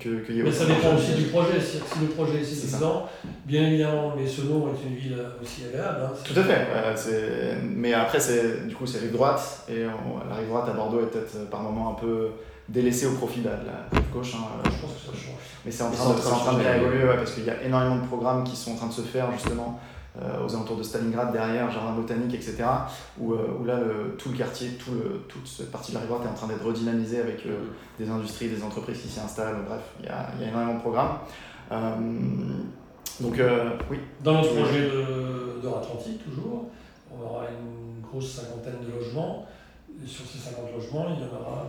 que, 0.00 0.24
qu'il 0.26 0.36
y 0.38 0.42
Mais 0.42 0.50
ça 0.50 0.64
dépend 0.66 0.96
aussi 0.96 1.14
du 1.14 1.24
projet. 1.26 1.52
Que 1.58 1.60
si 1.60 1.78
le 2.00 2.06
projet 2.08 2.40
est 2.40 2.44
séduisant, 2.44 3.06
bien 3.46 3.62
évidemment, 3.68 4.14
mais 4.16 4.26
Senon 4.26 4.68
est 4.72 4.88
une 4.88 4.96
ville 4.96 5.18
aussi 5.40 5.62
agréable. 5.72 5.98
hein. 6.04 6.12
Tout 6.24 6.40
à 6.40 6.42
fait. 6.42 6.66
euh. 7.12 7.54
Mais 7.62 7.92
après, 7.94 8.18
c'est, 8.18 8.66
du 8.66 8.74
coup, 8.74 8.86
c'est 8.86 8.98
rive 8.98 9.12
droite, 9.12 9.64
et 9.68 9.84
on- 9.86 10.28
la 10.28 10.36
rive 10.36 10.48
droite 10.48 10.68
à 10.68 10.72
Bordeaux 10.72 11.00
est 11.02 11.06
peut-être 11.10 11.48
par 11.50 11.60
moments 11.60 11.90
un 11.90 12.00
peu 12.00 12.30
délaissée 12.68 13.06
au 13.06 13.12
profit 13.12 13.40
de 13.40 13.48
la, 13.48 13.56
de 13.56 13.66
la 13.66 14.00
gauche. 14.12 14.34
hein, 14.34 14.60
Je 14.64 14.70
pense 14.70 14.92
que 14.94 15.00
ça 15.06 15.12
change. 15.12 15.36
Mais 15.64 15.70
c'est 15.70 15.82
en 15.84 15.90
train 15.90 16.10
de, 16.10 16.18
en 16.18 16.38
train 16.38 16.54
de 16.54 16.60
bien 16.60 16.74
évoluer 16.76 17.04
ouais, 17.04 17.16
parce 17.16 17.32
qu'il 17.32 17.44
y 17.44 17.50
a 17.50 17.62
énormément 17.62 17.96
de 17.96 18.06
programmes 18.06 18.44
qui 18.44 18.56
sont 18.56 18.72
en 18.72 18.76
train 18.76 18.86
de 18.88 18.92
se 18.92 19.02
faire 19.02 19.30
justement 19.32 19.78
euh, 20.20 20.44
aux 20.44 20.54
alentours 20.54 20.76
de 20.76 20.82
Stalingrad, 20.82 21.32
derrière, 21.32 21.70
Jardin 21.70 21.92
botanique, 21.92 22.34
etc. 22.34 22.64
Où, 23.18 23.32
euh, 23.32 23.58
où 23.60 23.64
là, 23.64 23.78
le, 23.78 24.14
tout 24.18 24.28
le 24.30 24.36
quartier, 24.36 24.70
tout 24.72 24.90
le, 24.92 25.22
toute 25.28 25.46
cette 25.46 25.70
partie 25.70 25.92
de 25.92 25.94
la 25.96 26.00
rive 26.00 26.10
droite 26.10 26.24
est 26.26 26.30
en 26.30 26.34
train 26.34 26.48
d'être 26.48 26.64
redynamisée 26.64 27.20
avec 27.20 27.46
euh, 27.46 27.58
des 27.98 28.10
industries, 28.10 28.48
des 28.48 28.62
entreprises 28.62 29.00
qui 29.00 29.08
s'y 29.08 29.20
installent. 29.20 29.64
Bref, 29.66 29.80
il 30.00 30.06
y 30.06 30.08
a, 30.08 30.28
y 30.40 30.44
a 30.44 30.48
énormément 30.48 30.74
de 30.74 30.80
programmes. 30.80 31.16
Euh, 31.70 31.94
donc, 33.20 33.38
euh, 33.38 33.70
oui, 33.90 33.98
Dans 34.22 34.32
notre 34.34 34.54
projet 34.54 34.82
de, 34.82 35.60
de 35.62 35.68
Atlantique, 35.68 36.24
toujours, 36.24 36.66
on 37.10 37.24
aura 37.24 37.44
une 37.44 38.02
grosse 38.02 38.32
cinquantaine 38.32 38.78
de 38.86 38.92
logements. 38.98 39.46
Et 40.04 40.06
sur 40.08 40.24
ces 40.26 40.38
50 40.38 40.64
logements, 40.74 41.06
il 41.08 41.22
y 41.22 41.28
en 41.28 41.40
aura 41.40 41.66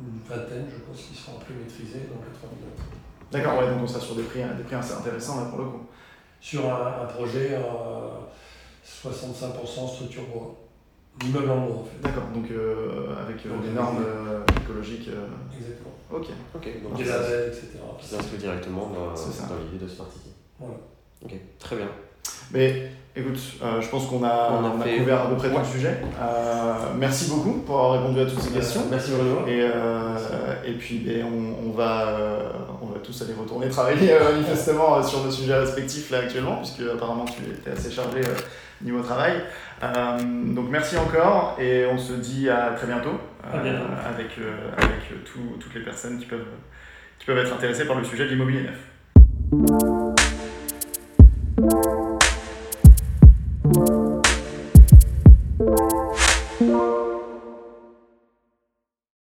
une 0.00 0.20
vingtaine, 0.28 0.66
je 0.70 0.78
pense, 0.84 1.02
qui 1.02 1.14
seront 1.14 1.38
plus 1.38 1.54
maîtrisés, 1.54 2.06
donc 2.08 2.22
80 2.24 2.52
millions. 2.56 2.72
d'accord, 3.32 3.58
ouais, 3.58 3.70
donc 3.70 3.82
on 3.82 3.86
sera 3.86 4.00
sur 4.00 4.14
des 4.14 4.22
prix, 4.22 4.40
des 4.56 4.62
prix 4.64 4.76
assez 4.76 4.94
intéressants 4.94 5.40
là 5.40 5.46
pour 5.50 5.58
le 5.58 5.64
coup. 5.66 5.86
Sur 6.40 6.72
un, 6.72 7.02
un 7.02 7.06
projet 7.06 7.56
à 7.56 7.62
65% 8.84 9.88
structure 9.94 10.22
bois. 10.32 10.54
L'immeuble 11.20 11.50
en 11.50 11.66
bois, 11.66 11.76
en 11.76 11.84
fait. 11.84 12.00
D'accord, 12.00 12.28
donc 12.32 12.48
euh, 12.52 13.16
avec 13.20 13.44
euh, 13.44 13.48
Donc, 13.50 13.62
des 13.62 13.70
normes 13.72 14.04
euh, 14.06 14.40
écologiques. 14.62 15.08
euh, 15.08 15.26
Exactement. 15.58 15.90
ok. 16.12 16.26
Ok, 16.54 16.82
donc 16.82 16.96
Des 16.96 17.04
labels, 17.04 17.48
etc. 17.48 17.78
qui 17.98 18.06
s'inscrit 18.06 18.38
directement 18.38 18.86
dans, 18.90 19.16
C'est 19.16 19.32
ça. 19.32 19.46
dans 19.48 19.56
l'idée 19.58 19.84
de 19.84 19.88
Smart 19.90 20.08
City. 20.12 20.30
Voilà. 20.60 20.74
Ok, 21.24 21.32
très 21.58 21.76
bien. 21.76 21.88
Mais 22.52 22.90
écoute, 23.16 23.38
euh, 23.62 23.80
je 23.80 23.88
pense 23.88 24.06
qu'on 24.06 24.22
a, 24.24 24.48
On 24.52 24.64
a 24.64 24.72
on 24.76 24.80
a 24.80 24.84
fait- 24.84 24.98
couvert 24.98 25.22
à 25.22 25.26
peu 25.28 25.36
près 25.36 25.50
tout 25.50 25.58
le 25.58 25.64
sujet. 25.64 25.98
Euh, 26.20 26.72
merci 26.96 27.28
beaucoup 27.30 27.52
pour 27.66 27.76
avoir 27.76 27.92
répondu 28.00 28.20
à 28.20 28.26
toutes 28.26 28.40
ces 28.40 28.52
questions. 28.52 28.82
Merci 28.90 29.10
Bruno. 29.12 29.46
Et, 29.46 29.60
euh, 29.62 30.16
et 30.64 30.72
puis 30.72 30.98
ben, 31.00 31.24
on, 31.26 31.68
on 31.68 31.72
va, 31.72 32.08
euh, 32.08 32.50
on 32.82 32.86
va 32.86 32.98
tous 33.02 33.20
aller 33.22 33.34
retourner 33.38 33.68
travailler 33.68 34.12
euh, 34.12 34.32
manifestement 34.32 34.98
euh, 34.98 35.02
sur 35.02 35.24
nos 35.24 35.30
sujets 35.30 35.58
respectifs 35.58 36.10
là 36.10 36.18
actuellement, 36.20 36.56
puisque 36.56 36.82
apparemment 36.94 37.24
tu 37.24 37.42
étais 37.50 37.70
assez 37.70 37.90
chargé 37.90 38.18
euh, 38.20 38.34
niveau 38.82 39.00
travail. 39.02 39.32
Euh, 39.82 40.18
donc 40.54 40.66
merci 40.70 40.96
encore 40.96 41.56
et 41.60 41.86
on 41.86 41.98
se 41.98 42.12
dit 42.14 42.48
à 42.48 42.70
très 42.76 42.86
bientôt, 42.86 43.18
À 43.44 43.58
bientôt. 43.58 43.84
avec, 44.08 44.28
euh, 44.38 44.70
avec 44.76 45.12
euh, 45.12 45.16
tout- 45.24 45.56
toutes 45.60 45.74
les 45.74 45.82
personnes 45.82 46.18
qui 46.18 46.26
peuvent, 46.26 46.46
qui 47.18 47.26
peuvent 47.26 47.38
être 47.38 47.52
intéressées 47.52 47.84
par 47.86 47.96
le 47.96 48.04
sujet 48.04 48.24
de 48.24 48.30
l'immobilier 48.30 48.62
neuf. 48.62 50.07